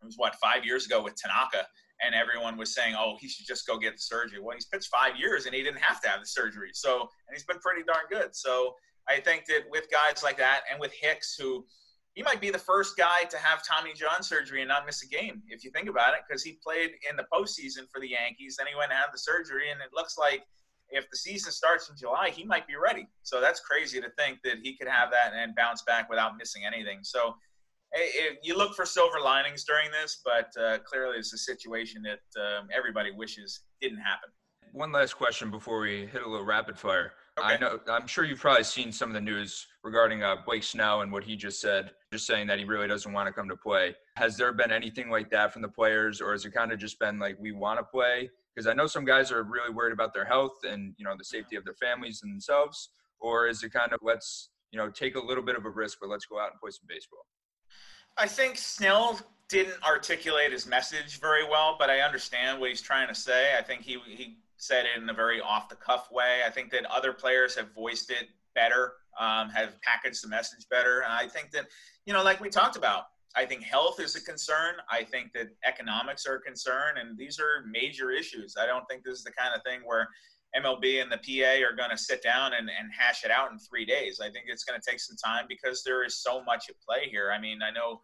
it 0.02 0.06
was 0.06 0.18
what 0.18 0.36
five 0.36 0.66
years 0.66 0.86
ago 0.86 1.02
with 1.02 1.16
Tanaka, 1.16 1.66
and 2.04 2.14
everyone 2.14 2.58
was 2.58 2.74
saying, 2.74 2.96
"Oh, 2.98 3.16
he 3.20 3.30
should 3.30 3.46
just 3.46 3.66
go 3.66 3.78
get 3.78 3.94
the 3.94 4.02
surgery." 4.02 4.40
Well, 4.42 4.56
he's 4.56 4.66
pitched 4.66 4.90
five 4.90 5.18
years 5.18 5.46
and 5.46 5.56
he 5.56 5.64
didn't 5.64 5.82
have 5.82 6.02
to 6.02 6.10
have 6.10 6.20
the 6.20 6.26
surgery. 6.26 6.72
So, 6.74 7.02
and 7.02 7.34
he's 7.34 7.46
been 7.46 7.60
pretty 7.60 7.84
darn 7.84 8.06
good. 8.10 8.36
So, 8.36 8.76
I 9.08 9.20
think 9.20 9.46
that 9.46 9.64
with 9.70 9.88
guys 9.92 10.24
like 10.24 10.38
that, 10.38 10.62
and 10.72 10.80
with 10.80 10.94
Hicks, 10.94 11.36
who 11.38 11.66
he 12.14 12.24
might 12.24 12.42
be 12.42 12.50
the 12.50 12.60
first 12.60 12.98
guy 12.98 13.24
to 13.30 13.38
have 13.38 13.66
Tommy 13.66 13.94
John 13.94 14.22
surgery 14.22 14.62
and 14.62 14.68
not 14.68 14.86
miss 14.86 15.04
a 15.04 15.08
game, 15.08 15.42
if 15.48 15.64
you 15.64 15.72
think 15.72 15.88
about 15.88 16.14
it, 16.14 16.22
because 16.28 16.44
he 16.44 16.60
played 16.64 16.92
in 17.10 17.16
the 17.16 17.26
postseason 17.34 17.90
for 17.92 18.02
the 18.02 18.10
Yankees. 18.10 18.58
Then 18.58 18.68
he 18.68 18.76
went 18.76 18.92
and 18.92 19.00
had 19.00 19.08
the 19.14 19.18
surgery, 19.18 19.72
and 19.72 19.80
it 19.82 19.90
looks 19.94 20.18
like 20.18 20.44
if 20.90 21.10
the 21.10 21.18
season 21.18 21.52
starts 21.52 21.90
in 21.90 21.96
July, 21.96 22.30
he 22.30 22.44
might 22.44 22.68
be 22.68 22.76
ready. 22.76 23.08
So 23.24 23.40
that's 23.40 23.62
crazy 23.62 24.02
to 24.02 24.10
think 24.18 24.40
that 24.44 24.58
he 24.62 24.76
could 24.76 24.90
have 24.90 25.10
that 25.12 25.34
and 25.34 25.56
bounce 25.56 25.84
back 25.84 26.10
without 26.10 26.38
missing 26.38 26.64
anything. 26.66 27.00
So 27.04 27.36
it, 27.94 28.40
you 28.44 28.58
look 28.58 28.76
for 28.76 28.86
silver 28.86 29.20
linings 29.24 29.64
during 29.64 29.90
this, 29.92 30.22
but 30.24 30.52
uh, 30.62 30.80
clearly 30.80 31.18
it's 31.18 31.34
a 31.34 31.38
situation 31.38 32.04
that 32.04 32.42
um, 32.42 32.68
everybody 32.76 33.12
wishes 33.12 33.62
didn't 33.82 34.00
happen. 34.00 34.30
One 34.74 34.92
last 34.92 35.14
question 35.14 35.52
before 35.52 35.80
we 35.80 36.06
hit 36.06 36.24
a 36.24 36.30
little 36.30 36.46
rapid 36.46 36.78
fire. 36.78 37.14
Okay. 37.40 37.54
I 37.54 37.58
know 37.58 37.80
I'm 37.88 38.08
sure 38.08 38.26
you've 38.26 38.40
probably 38.40 38.64
seen 38.66 38.92
some 38.92 39.10
of 39.10 39.14
the 39.14 39.22
news 39.22 39.68
regarding 39.84 40.22
uh, 40.22 40.36
Blake 40.46 40.64
Snell 40.64 41.02
and 41.02 41.12
what 41.12 41.24
he 41.24 41.38
just 41.38 41.62
said, 41.62 41.92
just 42.12 42.28
saying 42.28 42.48
that 42.48 42.60
he 42.60 42.66
really 42.66 42.88
doesn't 42.88 43.12
want 43.14 43.28
to 43.28 43.34
come 43.34 43.48
to 43.48 43.56
play. 43.56 43.96
Has 44.18 44.36
there 44.36 44.52
been 44.52 44.72
anything 44.72 45.10
like 45.10 45.30
that 45.32 45.54
from 45.54 45.62
the 45.62 45.70
players, 45.70 46.20
or 46.20 46.34
has 46.34 46.44
it 46.44 46.54
kind 46.54 46.74
of 46.74 46.80
just 46.80 47.00
been 47.00 47.20
like 47.20 47.38
we 47.40 47.54
want 47.54 47.80
to 47.80 47.84
play? 47.84 48.30
Because 48.54 48.68
I 48.68 48.74
know 48.74 48.86
some 48.86 49.06
guys 49.06 49.32
are 49.32 49.44
really 49.44 49.74
worried 49.74 49.94
about 49.94 50.14
their 50.14 50.26
health 50.26 50.58
and 50.68 50.94
you 50.98 51.06
know 51.06 51.16
the 51.18 51.24
safety 51.24 51.56
of 51.56 51.64
their 51.64 51.74
families 51.76 52.22
and 52.22 52.34
themselves, 52.34 52.90
or 53.22 53.48
is 53.48 53.64
it 53.64 53.72
kind 53.72 53.94
of 53.94 54.00
let's 54.02 54.50
you 54.72 54.78
know 54.78 54.90
take 54.90 55.16
a 55.16 55.24
little 55.24 55.44
bit 55.44 55.56
of 55.56 55.66
a 55.66 55.70
risk, 55.70 56.00
but 56.02 56.10
let's 56.10 56.26
go 56.26 56.38
out 56.38 56.52
and 56.52 56.60
play 56.60 56.72
some 56.72 56.86
baseball? 56.90 57.26
I 58.18 58.28
think 58.28 58.58
Snell 58.58 59.20
didn't 59.48 59.82
articulate 59.84 60.52
his 60.52 60.68
message 60.68 61.20
very 61.20 61.48
well, 61.48 61.78
but 61.80 61.90
I 61.90 62.02
understand 62.02 62.60
what 62.60 62.70
he's 62.70 62.82
trying 62.82 63.08
to 63.08 63.16
say. 63.16 63.56
I 63.58 63.62
think 63.62 63.84
he 63.84 64.00
he 64.06 64.38
said 64.62 64.86
it 64.86 65.02
in 65.02 65.10
a 65.10 65.14
very 65.14 65.42
off 65.42 65.70
the 65.70 65.76
cuff 65.76 66.12
way. 66.12 66.42
I 66.46 66.52
think 66.52 66.70
that 66.72 66.86
other 66.86 67.14
players 67.14 67.56
have 67.56 67.74
voiced 67.74 68.12
it 68.12 68.28
better, 68.54 68.94
um, 69.20 69.50
have 69.50 69.82
packaged 69.82 70.24
the 70.24 70.28
message 70.28 70.68
better. 70.70 71.00
And 71.02 71.12
I 71.12 71.28
think 71.28 71.50
that, 71.52 71.66
you 72.06 72.14
know, 72.14 72.22
like 72.24 72.40
we 72.40 72.50
talked 72.50 72.78
about, 72.78 73.06
I 73.36 73.46
think 73.46 73.64
health 73.64 74.00
is 74.00 74.16
a 74.16 74.22
concern. 74.22 74.76
I 74.90 75.04
think 75.04 75.34
that 75.34 75.48
economics 75.66 76.28
are 76.28 76.36
a 76.36 76.42
concern, 76.42 76.98
and 77.00 77.18
these 77.18 77.40
are 77.40 77.66
major 77.72 78.12
issues. 78.12 78.56
I 78.60 78.68
don't 78.68 78.86
think 78.88 79.04
this 79.04 79.18
is 79.18 79.24
the 79.24 79.32
kind 79.32 79.56
of 79.56 79.64
thing 79.64 79.80
where 79.84 80.08
MLB 80.56 81.02
and 81.02 81.12
the 81.12 81.18
PA 81.18 81.66
are 81.66 81.76
going 81.76 81.90
to 81.90 81.98
sit 81.98 82.22
down 82.22 82.54
and, 82.54 82.70
and 82.70 82.92
hash 82.96 83.24
it 83.24 83.32
out 83.32 83.52
in 83.52 83.58
three 83.58 83.86
days. 83.86 84.20
I 84.20 84.30
think 84.30 84.46
it's 84.48 84.64
going 84.64 84.80
to 84.80 84.88
take 84.88 85.00
some 85.00 85.16
time 85.16 85.46
because 85.48 85.82
there 85.84 86.04
is 86.04 86.22
so 86.22 86.44
much 86.44 86.66
at 86.70 86.76
play 86.88 87.10
here. 87.10 87.32
I 87.36 87.40
mean, 87.40 87.62
I 87.64 87.72
know 87.72 88.02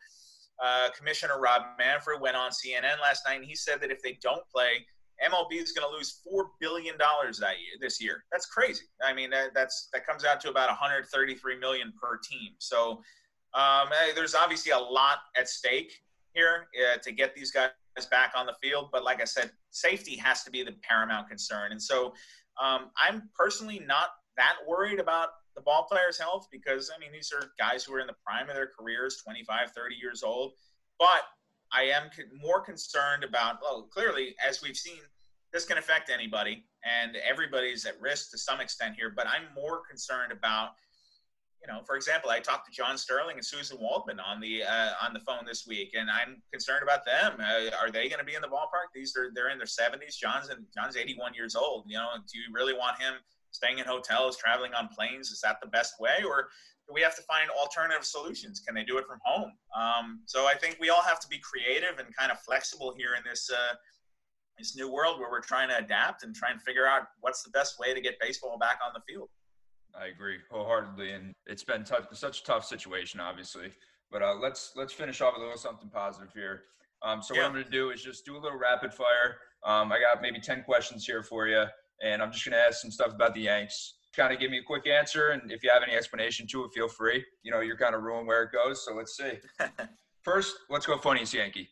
uh, 0.63 0.89
Commissioner 0.97 1.39
Rob 1.39 1.63
Manfred 1.77 2.19
went 2.19 2.35
on 2.35 2.49
CNN 2.49 2.99
last 3.01 3.23
night 3.27 3.35
and 3.35 3.45
he 3.45 3.53
said 3.53 3.81
that 3.81 3.91
if 3.91 4.01
they 4.01 4.17
don't 4.21 4.47
play, 4.49 4.85
MLB 5.25 5.61
is 5.61 5.71
going 5.71 5.89
to 5.89 5.95
lose 5.95 6.21
four 6.23 6.51
billion 6.59 6.97
dollars 6.97 7.37
that 7.39 7.59
year 7.59 7.77
this 7.81 8.01
year. 8.01 8.23
That's 8.31 8.45
crazy. 8.45 8.83
I 9.03 9.13
mean, 9.13 9.29
that, 9.31 9.53
that's 9.53 9.89
that 9.93 10.05
comes 10.05 10.25
out 10.25 10.39
to 10.41 10.49
about 10.49 10.69
133 10.69 11.57
million 11.57 11.93
per 11.99 12.17
team. 12.17 12.51
So 12.59 13.01
um, 13.53 13.89
there's 14.15 14.35
obviously 14.35 14.71
a 14.71 14.79
lot 14.79 15.19
at 15.35 15.49
stake 15.49 15.93
here 16.33 16.67
uh, 16.93 16.97
to 17.03 17.11
get 17.11 17.35
these 17.35 17.51
guys 17.51 17.71
back 18.11 18.33
on 18.35 18.45
the 18.45 18.53
field. 18.61 18.89
But 18.91 19.03
like 19.03 19.21
I 19.21 19.25
said, 19.25 19.51
safety 19.71 20.15
has 20.17 20.43
to 20.43 20.51
be 20.51 20.63
the 20.63 20.73
paramount 20.83 21.27
concern. 21.29 21.71
And 21.71 21.81
so 21.81 22.13
um, 22.61 22.91
I'm 22.97 23.29
personally 23.35 23.79
not 23.79 24.09
that 24.37 24.55
worried 24.67 24.99
about 24.99 25.29
the 25.55 25.61
ball 25.61 25.87
players' 25.89 26.19
health 26.19 26.47
because 26.51 26.91
I 26.95 26.99
mean 26.99 27.11
these 27.11 27.33
are 27.33 27.49
guys 27.57 27.83
who 27.83 27.93
are 27.95 27.99
in 27.99 28.07
the 28.07 28.15
prime 28.25 28.49
of 28.49 28.55
their 28.55 28.69
careers, 28.79 29.17
25, 29.23 29.71
30 29.71 29.95
years 29.95 30.21
old. 30.21 30.53
But 30.99 31.23
I 31.71 31.83
am 31.83 32.09
more 32.41 32.61
concerned 32.61 33.23
about, 33.23 33.57
well, 33.61 33.87
clearly, 33.91 34.35
as 34.45 34.61
we've 34.61 34.77
seen, 34.77 34.99
this 35.53 35.65
can 35.65 35.77
affect 35.77 36.09
anybody, 36.09 36.65
and 36.83 37.15
everybody's 37.17 37.85
at 37.85 37.99
risk 38.01 38.31
to 38.31 38.37
some 38.37 38.59
extent 38.59 38.95
here. 38.97 39.11
But 39.15 39.27
I'm 39.27 39.53
more 39.55 39.81
concerned 39.89 40.31
about, 40.31 40.71
you 41.61 41.71
know, 41.71 41.81
for 41.85 41.95
example, 41.95 42.29
I 42.29 42.39
talked 42.39 42.67
to 42.67 42.71
John 42.71 42.97
Sterling 42.97 43.37
and 43.37 43.43
Suzyn 43.43 43.79
Waldman 43.79 44.19
on 44.19 44.39
the 44.39 44.63
uh, 44.63 44.91
on 45.01 45.13
the 45.13 45.19
phone 45.19 45.45
this 45.45 45.65
week, 45.65 45.95
and 45.97 46.09
I'm 46.09 46.41
concerned 46.51 46.83
about 46.83 47.05
them. 47.05 47.39
Uh, 47.39 47.75
are 47.81 47.91
they 47.91 48.07
going 48.09 48.19
to 48.19 48.25
be 48.25 48.35
in 48.35 48.41
the 48.41 48.47
ballpark? 48.47 48.91
These 48.93 49.15
are 49.17 49.31
they're 49.33 49.49
in 49.49 49.57
their 49.57 49.67
70s. 49.67 50.17
John's 50.17 50.49
John's 50.75 50.95
81 50.95 51.33
years 51.33 51.55
old. 51.55 51.85
You 51.87 51.97
know, 51.97 52.09
do 52.31 52.37
you 52.37 52.45
really 52.53 52.73
want 52.73 53.01
him 53.01 53.15
staying 53.51 53.79
in 53.79 53.85
hotels, 53.85 54.37
traveling 54.37 54.73
on 54.73 54.89
planes? 54.89 55.31
Is 55.31 55.41
that 55.41 55.57
the 55.61 55.67
best 55.67 55.99
way, 55.99 56.23
or 56.25 56.49
we 56.93 57.01
have 57.01 57.15
to 57.15 57.21
find 57.23 57.49
alternative 57.49 58.05
solutions. 58.05 58.61
Can 58.65 58.75
they 58.75 58.83
do 58.83 58.97
it 58.97 59.05
from 59.05 59.19
home? 59.23 59.51
Um, 59.77 60.21
so 60.25 60.45
I 60.47 60.55
think 60.55 60.77
we 60.79 60.89
all 60.89 61.01
have 61.03 61.19
to 61.19 61.27
be 61.27 61.39
creative 61.39 61.99
and 61.99 62.15
kind 62.15 62.31
of 62.31 62.39
flexible 62.41 62.93
here 62.97 63.15
in 63.15 63.23
this 63.29 63.49
uh, 63.51 63.75
this 64.57 64.75
new 64.75 64.91
world 64.91 65.19
where 65.19 65.29
we're 65.29 65.41
trying 65.41 65.69
to 65.69 65.77
adapt 65.77 66.23
and 66.23 66.33
try 66.35 66.49
and 66.49 66.61
figure 66.61 66.87
out 66.87 67.03
what's 67.21 67.43
the 67.43 67.49
best 67.51 67.77
way 67.79 67.93
to 67.93 68.01
get 68.01 68.15
baseball 68.19 68.57
back 68.57 68.79
on 68.85 68.91
the 68.93 69.01
field. 69.07 69.29
I 69.99 70.07
agree 70.07 70.37
wholeheartedly, 70.51 71.11
and 71.11 71.33
it's 71.45 71.63
been 71.63 71.83
tough, 71.83 72.07
such 72.13 72.41
a 72.41 72.43
tough 72.43 72.65
situation, 72.65 73.19
obviously. 73.19 73.71
But 74.11 74.21
uh, 74.21 74.35
let's 74.41 74.71
let's 74.75 74.93
finish 74.93 75.21
off 75.21 75.33
with 75.33 75.41
a 75.41 75.45
little 75.45 75.59
something 75.59 75.89
positive 75.89 76.31
here. 76.33 76.63
Um, 77.03 77.21
so 77.21 77.35
Yeah. 77.35 77.41
what 77.41 77.47
I'm 77.47 77.53
going 77.53 77.65
to 77.65 77.69
do 77.71 77.91
is 77.91 78.01
just 78.01 78.25
do 78.25 78.37
a 78.37 78.39
little 78.39 78.57
rapid 78.57 78.93
fire. 78.93 79.37
Um, 79.63 79.91
I 79.91 79.99
got 79.99 80.21
maybe 80.21 80.39
10 80.39 80.63
questions 80.63 81.05
here 81.05 81.21
for 81.23 81.47
you, 81.47 81.65
and 82.01 82.21
I'm 82.23 82.31
just 82.31 82.43
going 82.45 82.53
to 82.53 82.59
ask 82.63 82.79
some 82.79 82.89
stuff 82.91 83.13
about 83.13 83.33
the 83.35 83.41
Yanks. 83.41 83.96
Kind 84.17 84.33
of 84.33 84.39
give 84.39 84.49
me 84.49 84.57
a 84.57 84.63
quick 84.63 84.87
answer, 84.87 85.29
and 85.29 85.51
if 85.51 85.63
you 85.63 85.69
have 85.71 85.83
any 85.83 85.95
explanation 85.95 86.47
to 86.47 86.65
it, 86.65 86.71
feel 86.73 86.87
free. 86.87 87.23
You 87.43 87.51
know, 87.51 87.59
you're 87.59 87.77
kind 87.77 87.93
of 87.93 88.01
ruling 88.01 88.25
where 88.25 88.41
it 88.41 88.51
goes, 88.51 88.83
so 88.83 88.95
let's 88.95 89.15
see. 89.15 89.33
First, 90.23 90.55
let's 90.71 90.87
go 90.87 90.97
funniest 90.97 91.35
Yankee. 91.35 91.69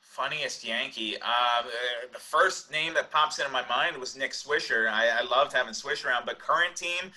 Funniest 0.00 0.64
Yankee. 0.64 1.16
Uh, 1.20 1.64
the 2.12 2.18
first 2.18 2.70
name 2.70 2.94
that 2.94 3.10
pops 3.10 3.38
into 3.38 3.50
my 3.52 3.66
mind 3.68 3.98
was 3.98 4.16
Nick 4.16 4.30
Swisher. 4.30 4.88
I, 4.88 5.08
I 5.08 5.22
loved 5.22 5.52
having 5.52 5.74
Swish 5.74 6.06
around, 6.06 6.24
but 6.24 6.38
current 6.38 6.74
team, 6.74 7.10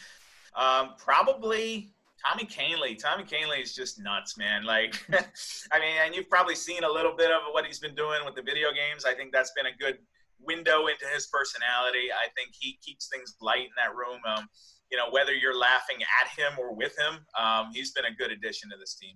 um, 0.57 0.95
probably 0.97 1.93
Tommy 2.25 2.45
Kahnle. 2.45 3.01
Tommy 3.01 3.23
Kahnle 3.23 3.61
is 3.61 3.73
just 3.73 4.01
nuts, 4.01 4.37
man. 4.37 4.65
Like, 4.65 5.01
I 5.71 5.79
mean, 5.79 5.95
and 6.03 6.13
you've 6.13 6.29
probably 6.29 6.55
seen 6.55 6.83
a 6.83 6.91
little 6.91 7.15
bit 7.15 7.31
of 7.31 7.41
what 7.51 7.65
he's 7.65 7.79
been 7.79 7.95
doing 7.95 8.19
with 8.25 8.35
the 8.35 8.41
video 8.41 8.69
games. 8.73 9.05
I 9.05 9.13
think 9.13 9.31
that's 9.31 9.51
been 9.55 9.67
a 9.67 9.77
good 9.79 9.99
window 10.41 10.87
into 10.87 11.05
his 11.13 11.27
personality. 11.27 12.11
I 12.11 12.29
think 12.35 12.51
he 12.59 12.77
keeps 12.83 13.07
things 13.07 13.35
light 13.41 13.65
in 13.65 13.75
that 13.77 13.95
room. 13.95 14.19
Um, 14.25 14.47
you 14.91 14.97
know, 14.97 15.09
whether 15.11 15.33
you're 15.33 15.57
laughing 15.57 15.97
at 16.21 16.29
him 16.29 16.57
or 16.59 16.73
with 16.73 16.97
him, 16.97 17.19
um, 17.37 17.69
he's 17.73 17.91
been 17.91 18.05
a 18.05 18.13
good 18.13 18.31
addition 18.31 18.69
to 18.71 18.77
this 18.77 18.95
team. 18.95 19.15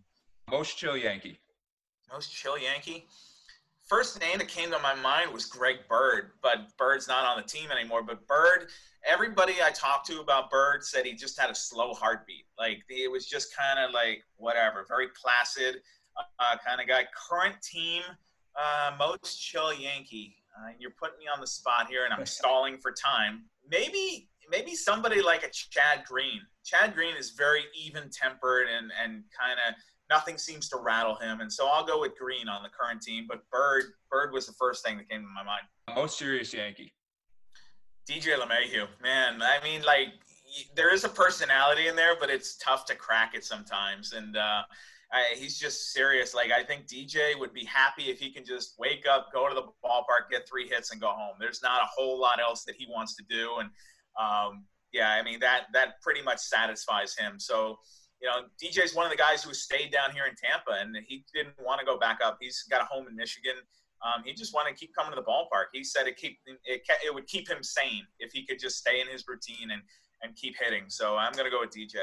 Most 0.50 0.78
chill 0.78 0.98
Yankee. 0.98 1.40
Most 2.12 2.32
chill 2.32 2.58
Yankee. 2.58 3.08
First 3.88 4.20
name 4.22 4.38
that 4.38 4.48
came 4.48 4.72
to 4.72 4.80
my 4.80 4.96
mind 4.96 5.34
was 5.34 5.46
Greg 5.46 5.78
Bird, 5.90 6.32
but 6.42 6.76
Bird's 6.78 7.08
not 7.08 7.26
on 7.26 7.38
the 7.38 7.48
team 7.48 7.70
anymore. 7.72 8.02
But 8.02 8.26
Bird, 8.28 8.70
everybody 9.06 9.56
I 9.64 9.72
talked 9.72 10.08
to 10.08 10.20
about 10.20 10.50
Bird 10.50 10.84
said 10.84 11.06
he 11.06 11.14
just 11.14 11.40
had 11.40 11.50
a 11.50 11.56
slow 11.56 11.94
heartbeat. 11.94 12.46
Like 12.58 12.84
it 12.90 13.12
was 13.12 13.26
just 13.26 13.56
kind 13.56 13.80
of 13.80 13.92
like 13.92 14.24
whatever, 14.38 14.86
very 14.88 15.08
placid 15.22 15.82
uh, 16.40 16.56
kind 16.66 16.80
of 16.80 16.88
guy. 16.88 17.06
Current 17.30 17.56
team, 17.62 18.04
uh, 18.56 18.96
most 18.98 19.42
chill 19.42 19.74
Yankee. 19.74 20.38
Uh, 20.56 20.72
you're 20.80 20.92
putting 21.00 21.18
me 21.18 21.26
on 21.34 21.42
the 21.42 21.48
spot 21.48 21.88
here, 21.90 22.06
and 22.06 22.14
I'm 22.14 22.26
stalling 22.40 22.78
for 22.78 22.92
time. 22.92 23.44
Maybe, 23.70 24.30
maybe 24.50 24.76
somebody 24.76 25.22
like 25.22 25.44
a 25.44 25.50
Chad 25.50 26.06
Green. 26.08 26.42
Chad 26.64 26.94
Green 26.94 27.16
is 27.16 27.32
very 27.32 27.64
even 27.76 28.10
tempered 28.10 28.68
and 28.70 28.92
and 29.02 29.24
kind 29.38 29.60
of 29.68 29.76
nothing 30.10 30.38
seems 30.38 30.70
to 30.70 30.78
rattle 30.78 31.16
him. 31.16 31.42
And 31.42 31.52
so 31.52 31.68
I'll 31.68 31.86
go 31.86 32.00
with 32.00 32.18
Green 32.18 32.48
on 32.48 32.64
the 32.64 32.70
current 32.70 33.02
team. 33.02 33.26
But 33.28 33.50
Bird, 33.50 33.84
Bird 34.12 34.34
was 34.34 34.46
the 34.46 34.54
first 34.54 34.86
thing 34.86 34.98
that 34.98 35.10
came 35.10 35.22
to 35.22 35.28
my 35.28 35.44
mind. 35.44 35.64
Most 35.96 36.18
serious 36.18 36.54
Yankee. 36.54 36.94
DJ 38.10 38.38
LeMahieu, 38.38 38.88
man. 39.02 39.42
I 39.42 39.64
mean, 39.64 39.82
like 39.84 40.10
there 40.76 40.94
is 40.94 41.04
a 41.04 41.10
personality 41.10 41.88
in 41.88 41.96
there, 41.96 42.16
but 42.20 42.30
it's 42.30 42.58
tough 42.58 42.86
to 42.86 42.96
crack 42.96 43.34
it 43.34 43.44
sometimes. 43.44 44.14
And 44.14 44.36
uh, 44.36 44.64
I, 45.14 45.36
he's 45.36 45.60
just 45.60 45.94
serious. 45.94 46.34
Like 46.34 46.52
I 46.52 46.64
think 46.64 46.88
DJ 46.88 47.40
would 47.40 47.54
be 47.54 47.64
happy 47.66 48.10
if 48.10 48.20
he 48.20 48.32
can 48.32 48.44
just 48.44 48.74
wake 48.80 49.06
up, 49.10 49.28
go 49.32 49.48
to 49.48 49.54
the 49.54 49.62
ballpark, 49.86 50.32
get 50.32 50.50
three 50.50 50.68
hits, 50.68 50.92
and 50.92 51.00
go 51.00 51.10
home. 51.10 51.36
There's 51.40 51.62
not 51.62 51.82
a 51.82 51.86
whole 51.86 52.20
lot 52.20 52.40
else 52.42 52.64
that 52.64 52.76
he 52.76 52.88
wants 52.90 53.16
to 53.18 53.24
do. 53.30 53.58
And 53.60 53.70
um, 54.20 54.66
yeah, 54.92 55.12
I 55.12 55.24
mean 55.24 55.40
that 55.40 55.66
that 55.74 56.02
pretty 56.02 56.24
much 56.24 56.40
satisfies 56.40 57.16
him. 57.16 57.40
So 57.40 57.78
you 58.22 58.30
know, 58.30 58.48
DJ's 58.62 58.96
one 58.96 59.06
of 59.06 59.12
the 59.12 59.18
guys 59.18 59.44
who 59.44 59.54
stayed 59.54 59.92
down 59.92 60.12
here 60.12 60.24
in 60.26 60.34
Tampa, 60.36 60.82
and 60.82 60.96
he 61.06 61.26
didn't 61.34 61.56
want 61.64 61.80
to 61.80 61.86
go 61.86 62.00
back 62.00 62.20
up. 62.26 62.38
He's 62.42 62.64
got 62.70 62.82
a 62.82 62.86
home 62.86 63.08
in 63.08 63.16
Michigan. 63.16 63.56
Um, 64.02 64.24
he 64.26 64.34
just 64.34 64.54
wanted 64.54 64.72
to 64.72 64.76
keep 64.76 64.96
coming 64.96 65.12
to 65.12 65.16
the 65.16 65.26
ballpark. 65.26 65.66
He 65.74 65.84
said 65.84 66.08
it 66.08 66.18
keep 66.18 66.40
it, 66.46 66.82
it 67.06 67.14
would 67.14 67.28
keep 67.28 67.48
him 67.48 67.62
sane 67.62 68.08
if 68.20 68.32
he 68.32 68.46
could 68.46 68.60
just 68.60 68.78
stay 68.78 69.00
in 69.00 69.08
his 69.08 69.26
routine 69.28 69.72
and 69.72 69.82
and 70.24 70.36
keep 70.36 70.56
hitting. 70.60 70.86
So 70.88 71.18
I'm 71.18 71.34
gonna 71.34 71.52
go 71.52 71.60
with 71.60 71.70
DJ. 71.70 71.98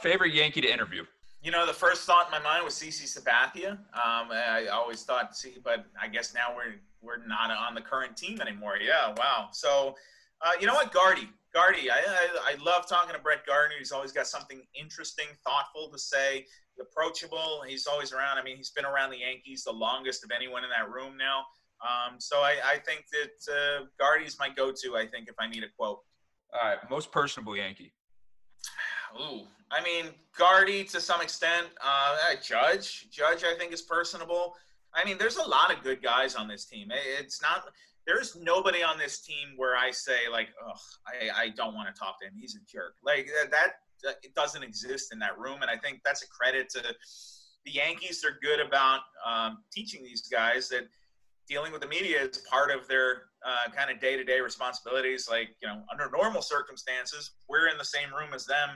Favorite 0.00 0.32
Yankee 0.32 0.60
to 0.60 0.72
interview. 0.72 1.04
You 1.42 1.52
know, 1.52 1.66
the 1.66 1.72
first 1.72 2.02
thought 2.02 2.26
in 2.26 2.32
my 2.32 2.40
mind 2.40 2.64
was 2.64 2.74
CC 2.74 3.04
Sabathia. 3.04 3.72
Um, 3.72 4.30
I 4.32 4.66
always 4.72 5.04
thought, 5.04 5.36
see, 5.36 5.54
but 5.62 5.86
I 6.00 6.08
guess 6.08 6.34
now 6.34 6.54
we're 6.54 6.74
we're 7.00 7.24
not 7.26 7.50
on 7.50 7.74
the 7.74 7.80
current 7.80 8.16
team 8.16 8.40
anymore. 8.40 8.76
Yeah, 8.84 9.14
wow. 9.16 9.50
So, 9.52 9.94
uh, 10.44 10.52
you 10.60 10.66
know 10.66 10.74
what, 10.74 10.92
Gardy, 10.92 11.28
Gardy, 11.54 11.90
I, 11.90 11.98
I 11.98 12.52
I 12.52 12.64
love 12.64 12.88
talking 12.88 13.14
to 13.14 13.20
Brett 13.20 13.46
Gardner. 13.46 13.76
He's 13.78 13.92
always 13.92 14.10
got 14.10 14.26
something 14.26 14.62
interesting, 14.74 15.26
thoughtful 15.46 15.90
to 15.92 15.98
say. 15.98 16.46
Approachable. 16.80 17.62
He's 17.66 17.86
always 17.86 18.12
around. 18.12 18.38
I 18.38 18.42
mean, 18.42 18.56
he's 18.56 18.70
been 18.70 18.84
around 18.84 19.10
the 19.10 19.18
Yankees 19.18 19.64
the 19.64 19.72
longest 19.72 20.22
of 20.24 20.30
anyone 20.30 20.62
in 20.64 20.70
that 20.70 20.90
room 20.90 21.16
now. 21.16 21.44
Um, 21.82 22.18
so 22.18 22.38
I, 22.38 22.56
I 22.64 22.78
think 22.78 23.04
that 23.12 23.52
uh, 23.52 23.84
Gardy's 23.98 24.36
my 24.38 24.48
go-to. 24.48 24.96
I 24.96 25.06
think 25.06 25.28
if 25.28 25.34
I 25.38 25.48
need 25.48 25.62
a 25.64 25.68
quote. 25.76 26.00
All 26.52 26.68
right, 26.68 26.78
most 26.90 27.12
personable 27.12 27.56
Yankee. 27.56 27.92
Ooh, 29.16 29.42
I 29.70 29.82
mean, 29.82 30.06
Gardy 30.36 30.84
to 30.84 31.00
some 31.00 31.20
extent. 31.20 31.68
Uh, 31.84 32.16
Judge, 32.42 33.08
Judge, 33.10 33.44
I 33.44 33.54
think 33.58 33.72
is 33.72 33.82
personable. 33.82 34.54
I 34.94 35.04
mean, 35.04 35.18
there's 35.18 35.36
a 35.36 35.48
lot 35.48 35.72
of 35.74 35.82
good 35.82 36.02
guys 36.02 36.34
on 36.34 36.48
this 36.48 36.64
team. 36.64 36.88
It's 37.20 37.42
not. 37.42 37.64
There's 38.06 38.36
nobody 38.36 38.82
on 38.82 38.96
this 38.98 39.20
team 39.20 39.48
where 39.56 39.76
I 39.76 39.90
say 39.90 40.28
like, 40.32 40.48
ugh, 40.66 40.78
I, 41.06 41.42
I 41.42 41.48
don't 41.50 41.74
want 41.74 41.94
to 41.94 41.98
talk 41.98 42.18
to 42.20 42.26
him. 42.26 42.32
He's 42.38 42.56
a 42.56 42.60
jerk. 42.70 42.94
Like 43.04 43.26
that, 43.42 43.50
that 43.50 43.68
that- 44.02 44.18
it 44.22 44.34
doesn't 44.34 44.62
exist 44.62 45.12
in 45.12 45.18
that 45.18 45.38
room, 45.38 45.60
and 45.62 45.70
I 45.70 45.76
think 45.76 46.00
that's 46.04 46.22
a 46.22 46.28
credit 46.28 46.68
to 46.70 46.82
the 46.82 47.70
Yankees. 47.70 48.22
They're 48.22 48.38
good 48.40 48.64
about 48.64 49.00
um, 49.26 49.58
teaching 49.72 50.02
these 50.02 50.22
guys 50.22 50.68
that 50.70 50.88
dealing 51.48 51.72
with 51.72 51.80
the 51.80 51.88
media 51.88 52.22
is 52.22 52.38
part 52.50 52.70
of 52.70 52.86
their 52.88 53.22
uh, 53.46 53.70
kind 53.74 53.90
of 53.90 54.00
day-to-day 54.00 54.40
responsibilities. 54.40 55.28
Like 55.30 55.50
you 55.62 55.68
know, 55.68 55.82
under 55.90 56.10
normal 56.10 56.42
circumstances, 56.42 57.32
we're 57.48 57.68
in 57.68 57.78
the 57.78 57.84
same 57.84 58.12
room 58.12 58.34
as 58.34 58.44
them. 58.46 58.70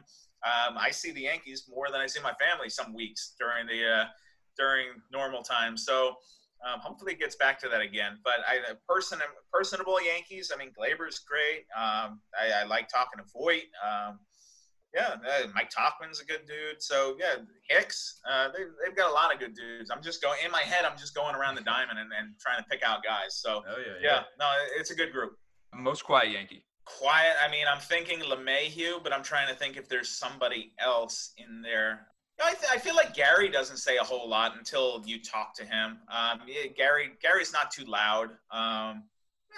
Um, 0.44 0.76
I 0.76 0.90
see 0.90 1.12
the 1.12 1.22
Yankees 1.22 1.64
more 1.68 1.87
than 1.90 2.00
I 2.00 2.06
see 2.06 2.20
my 2.20 2.32
family 2.35 2.68
some 2.68 2.94
weeks 2.94 3.35
during 3.38 3.66
the 3.66 3.88
uh, 3.88 4.04
during 4.58 4.88
normal 5.12 5.42
times. 5.42 5.85
So 5.85 6.16
um, 6.66 6.80
hopefully 6.80 7.12
it 7.12 7.18
gets 7.18 7.37
back 7.37 7.61
to 7.61 7.68
that 7.68 7.80
again. 7.80 8.18
But 8.24 8.40
I 8.46 8.58
person 8.88 9.18
personable 9.52 10.02
Yankees. 10.02 10.50
I 10.54 10.58
mean, 10.58 10.70
Gleyber's 10.78 11.20
great. 11.20 11.66
Um, 11.76 12.20
I, 12.38 12.62
I 12.62 12.64
like 12.64 12.88
talking 12.88 13.18
to 13.18 13.24
Voit. 13.32 13.68
Yeah, 14.94 15.16
uh, 15.26 15.46
Mike 15.55 15.70
Tauchman's 15.70 16.20
a 16.20 16.24
good 16.24 16.46
dude. 16.46 16.83
So 16.83 17.16
yeah, 17.18 17.37
Hicks. 17.68 18.20
Uh, 18.31 18.48
they, 18.48 18.64
they've 18.85 18.96
got 18.96 19.11
a 19.11 19.14
lot 19.14 19.33
of 19.33 19.40
good 19.40 19.55
dudes. 19.55 19.90
I'm 19.90 20.02
just 20.02 20.22
going 20.22 20.38
in 20.44 20.50
my 20.50 20.61
head. 20.61 20.85
I'm 20.85 20.98
just 20.98 21.14
going 21.14 21.35
around 21.35 21.55
the 21.55 21.62
diamond 21.62 21.98
and, 21.98 22.11
and 22.18 22.35
trying 22.38 22.59
to 22.62 22.68
pick 22.68 22.83
out 22.83 23.02
guys. 23.02 23.37
So 23.37 23.62
Oh 23.66 23.76
yeah, 23.78 23.94
yeah, 24.02 24.22
no, 24.38 24.50
it's 24.76 24.90
a 24.90 24.94
good 24.94 25.12
group. 25.12 25.33
Most 25.74 26.05
quiet 26.05 26.31
Yankee. 26.31 26.64
Quiet. 26.85 27.35
I 27.42 27.50
mean, 27.50 27.64
I'm 27.72 27.81
thinking 27.81 28.20
LeMahieu, 28.20 29.02
but 29.02 29.12
I'm 29.12 29.22
trying 29.22 29.48
to 29.48 29.55
think 29.55 29.76
if 29.76 29.88
there's 29.88 30.09
somebody 30.11 30.72
else 30.78 31.33
in 31.38 31.62
there. 31.62 32.09
You 32.38 32.44
know, 32.44 32.50
I, 32.50 32.55
th- 32.55 32.72
I 32.72 32.78
feel 32.78 32.96
like 32.96 33.14
Gary 33.14 33.48
doesn't 33.48 33.76
say 33.76 33.98
a 33.98 34.02
whole 34.02 34.28
lot 34.28 34.57
until 34.59 35.02
you 35.07 35.22
talk 35.22 35.55
to 35.57 35.64
him. 35.64 35.98
Um, 36.09 36.40
yeah, 36.46 36.66
Gary 36.76 37.12
Gary's 37.22 37.52
not 37.52 37.70
too 37.70 37.85
loud. 37.85 38.31
Um, 38.50 39.05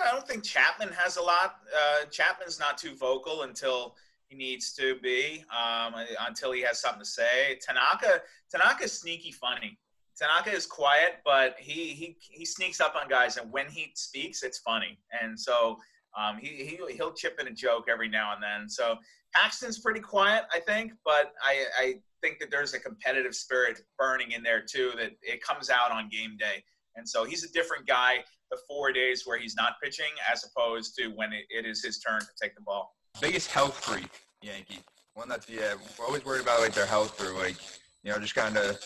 I 0.03 0.11
don't 0.13 0.27
think 0.27 0.45
Chapman 0.45 0.91
has 0.93 1.17
a 1.17 1.23
lot. 1.23 1.57
Uh, 1.75 2.05
Chapman's 2.11 2.59
not 2.59 2.79
too 2.79 2.95
vocal 2.97 3.43
until 3.43 3.95
needs 4.35 4.73
to 4.75 4.97
be. 5.03 5.45
Um, 5.51 5.95
until 6.27 6.53
he 6.53 6.61
has 6.63 6.81
something 6.81 7.01
to 7.01 7.07
say. 7.07 7.59
Tanaka 7.67 8.21
Tanaka's 8.51 8.93
sneaky 8.93 9.33
funny. 9.33 9.79
Tanaka 10.17 10.53
is 10.53 10.67
quiet, 10.67 11.21
but 11.25 11.57
he 11.59 11.89
he 11.89 12.17
he 12.21 12.45
sneaks 12.45 12.81
up 12.81 12.95
on 13.01 13.09
guys, 13.09 13.37
and 13.37 13.51
when 13.51 13.67
he 13.67 13.91
speaks, 13.95 14.43
it's 14.43 14.59
funny. 14.59 14.99
And 15.21 15.39
so 15.39 15.79
um, 16.17 16.39
he, 16.39 16.49
he 16.49 16.95
he'll 16.95 17.13
chip 17.13 17.41
in 17.41 17.49
a 17.49 17.53
joke 17.53 17.87
every 17.91 18.09
now 18.09 18.33
and 18.35 18.43
then. 18.43 18.69
So 18.69 18.97
Paxton's 19.35 19.81
pretty 19.81 20.01
quiet, 20.01 20.45
I 20.53 20.61
think, 20.61 20.93
but 21.05 21.33
I, 21.43 21.65
I 21.79 21.95
think 22.23 22.39
that 22.39 22.51
there's 22.51 22.75
a 22.75 22.79
competitive 22.79 23.35
spirit 23.35 23.81
burning 23.99 24.33
in 24.33 24.43
there 24.43 24.63
too. 24.63 24.93
That 24.97 25.13
it 25.23 25.43
comes 25.43 25.69
out 25.71 25.91
on 25.91 26.09
game 26.09 26.37
day, 26.39 26.63
and 26.95 27.09
so 27.09 27.25
he's 27.25 27.45
a 27.45 27.53
different 27.53 27.87
guy. 27.87 28.25
The 28.51 28.59
four 28.69 28.93
days 28.93 29.23
where 29.27 29.39
he's 29.39 29.57
not 29.57 29.81
pitching, 29.83 30.13
as 30.31 30.45
opposed 30.45 30.95
to 30.97 31.09
when 31.09 31.33
it, 31.33 31.45
it 31.51 31.67
is 31.67 31.83
his 31.83 31.99
turn 31.99 32.21
to 32.21 32.27
take 32.41 32.55
the 32.55 32.61
ball. 32.61 32.95
Biggest 33.21 33.51
health 33.51 33.85
freak 33.85 34.24
Yankee. 34.45 34.79
One 35.15 35.29
that's 35.29 35.49
yeah, 35.49 35.75
always 36.01 36.25
worried 36.25 36.43
about 36.43 36.61
like 36.61 36.75
their 36.75 36.87
health 36.87 37.21
or 37.23 37.33
like 37.35 37.57
you 38.03 38.13
know 38.13 38.19
just 38.19 38.35
kind 38.35 38.57
of 38.57 38.79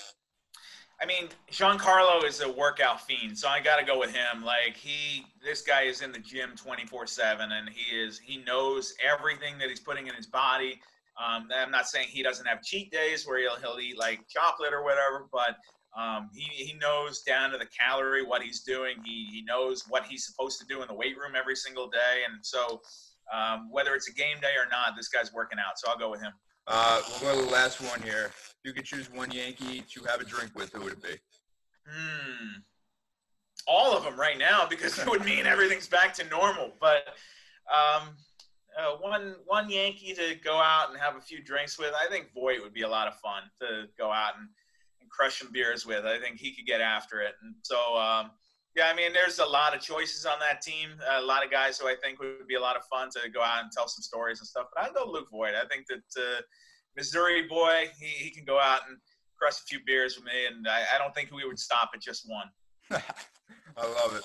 I 1.00 1.06
mean, 1.06 1.28
Giancarlo 1.52 2.24
is 2.24 2.40
a 2.40 2.50
workout 2.50 3.00
fiend, 3.00 3.38
so 3.38 3.48
I 3.48 3.60
got 3.60 3.76
to 3.76 3.84
go 3.84 4.00
with 4.00 4.12
him. 4.12 4.44
Like 4.44 4.76
he, 4.76 5.24
this 5.44 5.62
guy 5.62 5.82
is 5.82 6.02
in 6.02 6.10
the 6.10 6.18
gym 6.18 6.50
24/7, 6.56 7.52
and 7.52 7.68
he 7.68 7.96
is 7.96 8.18
he 8.18 8.38
knows 8.38 8.94
everything 9.04 9.58
that 9.58 9.68
he's 9.68 9.80
putting 9.80 10.08
in 10.08 10.14
his 10.14 10.26
body. 10.26 10.80
Um, 11.24 11.48
I'm 11.54 11.70
not 11.70 11.86
saying 11.86 12.08
he 12.08 12.22
doesn't 12.22 12.46
have 12.46 12.62
cheat 12.62 12.90
days 12.90 13.26
where 13.26 13.38
he'll 13.38 13.56
he'll 13.56 13.78
eat 13.80 13.96
like 13.96 14.26
chocolate 14.28 14.72
or 14.72 14.82
whatever, 14.82 15.28
but 15.32 15.56
um, 15.96 16.30
he 16.34 16.64
he 16.64 16.78
knows 16.78 17.22
down 17.22 17.50
to 17.52 17.58
the 17.58 17.66
calorie 17.66 18.24
what 18.24 18.42
he's 18.42 18.62
doing. 18.62 18.96
He 19.04 19.28
he 19.30 19.42
knows 19.42 19.84
what 19.88 20.04
he's 20.04 20.26
supposed 20.26 20.58
to 20.60 20.66
do 20.66 20.82
in 20.82 20.88
the 20.88 20.94
weight 20.94 21.16
room 21.16 21.34
every 21.36 21.56
single 21.56 21.88
day, 21.88 22.24
and 22.28 22.44
so 22.44 22.80
um, 23.32 23.68
whether 23.70 23.94
it's 23.94 24.08
a 24.08 24.12
game 24.12 24.40
day 24.40 24.54
or 24.58 24.68
not, 24.70 24.96
this 24.96 25.08
guy's 25.08 25.32
working 25.32 25.58
out. 25.58 25.78
So 25.78 25.90
I'll 25.90 25.98
go 25.98 26.10
with 26.10 26.20
him. 26.20 26.32
Uh, 26.66 27.00
we'll 27.08 27.34
go 27.34 27.40
to 27.40 27.46
the 27.46 27.52
last 27.52 27.80
one 27.80 28.02
here. 28.02 28.26
If 28.26 28.56
you 28.64 28.72
could 28.72 28.84
choose 28.84 29.10
one 29.10 29.30
Yankee 29.30 29.82
to 29.94 30.04
have 30.04 30.20
a 30.20 30.24
drink 30.24 30.50
with, 30.54 30.72
who 30.72 30.82
would 30.82 30.92
it 30.92 31.02
be? 31.02 31.16
Hmm. 31.88 32.60
All 33.66 33.96
of 33.96 34.04
them 34.04 34.18
right 34.18 34.38
now 34.38 34.66
because 34.68 34.98
it 34.98 35.08
would 35.08 35.24
mean 35.24 35.46
everything's 35.46 35.88
back 35.88 36.14
to 36.14 36.28
normal. 36.28 36.72
But 36.80 37.08
um, 37.68 38.16
uh, 38.78 38.96
one 39.00 39.36
one 39.46 39.70
Yankee 39.70 40.14
to 40.14 40.34
go 40.44 40.56
out 40.56 40.90
and 40.90 40.98
have 40.98 41.16
a 41.16 41.20
few 41.20 41.42
drinks 41.42 41.78
with, 41.78 41.92
I 41.94 42.10
think 42.10 42.32
Voit 42.34 42.62
would 42.62 42.74
be 42.74 42.82
a 42.82 42.88
lot 42.88 43.08
of 43.08 43.14
fun 43.18 43.42
to 43.60 43.84
go 43.98 44.10
out 44.10 44.34
and, 44.38 44.48
and 45.00 45.10
crush 45.10 45.40
some 45.40 45.52
beers 45.52 45.86
with. 45.86 46.04
I 46.04 46.18
think 46.18 46.38
he 46.38 46.54
could 46.54 46.66
get 46.66 46.80
after 46.80 47.20
it. 47.20 47.34
And 47.42 47.54
so, 47.62 47.96
um, 47.96 48.30
yeah, 48.78 48.86
I 48.86 48.94
mean, 48.94 49.12
there's 49.12 49.40
a 49.40 49.44
lot 49.44 49.74
of 49.74 49.80
choices 49.80 50.24
on 50.24 50.38
that 50.38 50.62
team. 50.62 50.90
A 51.10 51.20
lot 51.20 51.44
of 51.44 51.50
guys 51.50 51.78
who 51.78 51.88
I 51.88 51.96
think 52.00 52.20
would 52.20 52.46
be 52.46 52.54
a 52.54 52.60
lot 52.60 52.76
of 52.76 52.82
fun 52.84 53.08
to 53.10 53.28
go 53.28 53.42
out 53.42 53.64
and 53.64 53.72
tell 53.72 53.88
some 53.88 54.02
stories 54.02 54.38
and 54.38 54.46
stuff. 54.46 54.66
But 54.72 54.84
I 54.84 54.92
go 54.92 55.10
Luke 55.10 55.26
Voit. 55.32 55.54
I 55.60 55.66
think 55.66 55.86
that 55.88 56.22
uh, 56.22 56.40
Missouri 56.96 57.48
boy, 57.48 57.90
he, 57.98 58.06
he 58.06 58.30
can 58.30 58.44
go 58.44 58.60
out 58.60 58.82
and 58.88 58.96
crush 59.36 59.54
a 59.54 59.64
few 59.68 59.80
beers 59.84 60.14
with 60.16 60.26
me, 60.26 60.46
and 60.48 60.68
I, 60.68 60.82
I 60.94 60.98
don't 60.98 61.12
think 61.12 61.32
we 61.32 61.44
would 61.44 61.58
stop 61.58 61.90
at 61.92 62.00
just 62.00 62.24
one. 62.28 62.46
I 63.76 63.84
love 63.84 64.16
it. 64.16 64.22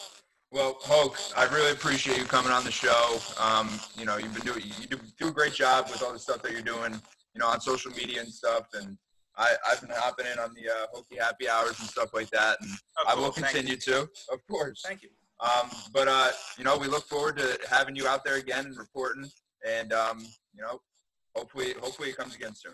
Well, 0.52 0.78
Hoch, 0.82 1.18
I 1.36 1.46
really 1.46 1.72
appreciate 1.72 2.20
you 2.20 2.26
coming 2.26 2.52
on 2.52 2.64
the 2.64 2.72
show. 2.72 3.18
Um, 3.42 3.80
you 3.98 4.06
know, 4.06 4.18
you've 4.18 4.36
been 4.36 4.54
doing 4.54 4.62
you 4.80 4.86
do, 4.86 5.00
do 5.20 5.30
a 5.30 5.32
great 5.32 5.54
job 5.54 5.88
with 5.90 6.04
all 6.04 6.14
the 6.14 6.20
stuff 6.20 6.44
that 6.44 6.52
you're 6.52 6.62
doing, 6.62 6.94
you 7.34 7.40
know, 7.40 7.48
on 7.48 7.60
social 7.60 7.90
media 7.92 8.22
and 8.22 8.32
stuff. 8.32 8.68
And 8.76 9.00
I, 9.38 9.56
I've 9.70 9.82
been 9.82 9.92
hopping 9.94 10.26
in 10.32 10.40
on 10.40 10.54
the 10.54 10.70
uh, 10.70 10.86
Hochy 10.94 11.20
happy 11.20 11.50
hours 11.50 11.80
and 11.80 11.90
stuff 11.90 12.14
like 12.14 12.30
that, 12.32 12.58
and 12.62 12.72
I 13.08 13.14
cool. 13.14 13.24
will 13.24 13.32
continue 13.32 13.76
to, 13.78 14.02
of 14.32 14.48
course. 14.48 14.84
Thank 14.86 15.04
you. 15.04 15.10
Um, 15.40 15.70
but 15.92 16.08
uh, 16.08 16.32
you 16.58 16.64
know, 16.64 16.78
we 16.78 16.88
look 16.88 17.06
forward 17.06 17.38
to 17.38 17.58
having 17.70 17.96
you 17.96 18.08
out 18.08 18.24
there 18.24 18.36
again 18.36 18.66
and 18.66 18.78
reporting, 18.78 19.30
and 19.68 19.92
um, 19.92 20.20
you 20.54 20.62
know, 20.62 20.82
hopefully, 21.36 21.74
hopefully 21.82 22.10
it 22.10 22.18
comes 22.18 22.36
again 22.36 22.54
soon. 22.56 22.74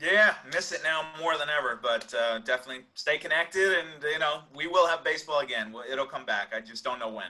Yeah, 0.00 0.34
miss 0.52 0.72
it 0.72 0.82
now 0.84 1.06
more 1.20 1.36
than 1.36 1.48
ever, 1.48 1.78
but 1.82 2.12
uh, 2.14 2.38
definitely 2.38 2.84
stay 2.94 3.18
connected, 3.18 3.78
and 3.78 3.88
you 4.10 4.18
know 4.18 4.40
we 4.54 4.66
will 4.66 4.86
have 4.86 5.04
baseball 5.04 5.40
again. 5.40 5.74
It'll 5.90 6.06
come 6.06 6.24
back. 6.24 6.52
I 6.54 6.60
just 6.60 6.84
don't 6.84 6.98
know 6.98 7.08
when. 7.08 7.26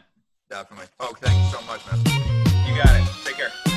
Definitely. 0.50 0.86
Oh, 1.00 1.14
thank 1.18 1.36
you 1.36 1.58
so 1.58 1.66
much, 1.66 1.80
man. 1.90 1.98
You 2.66 2.82
got 2.82 2.94
it. 2.94 3.06
Take 3.24 3.36
care. 3.36 3.67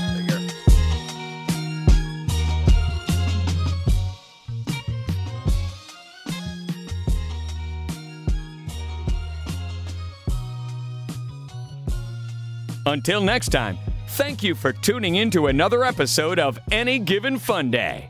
Until 12.91 13.21
next 13.21 13.53
time, 13.53 13.77
thank 14.09 14.43
you 14.43 14.53
for 14.53 14.73
tuning 14.73 15.15
in 15.15 15.31
to 15.31 15.47
another 15.47 15.85
episode 15.85 16.39
of 16.39 16.59
Any 16.73 16.99
Given 16.99 17.39
Funday. 17.39 18.09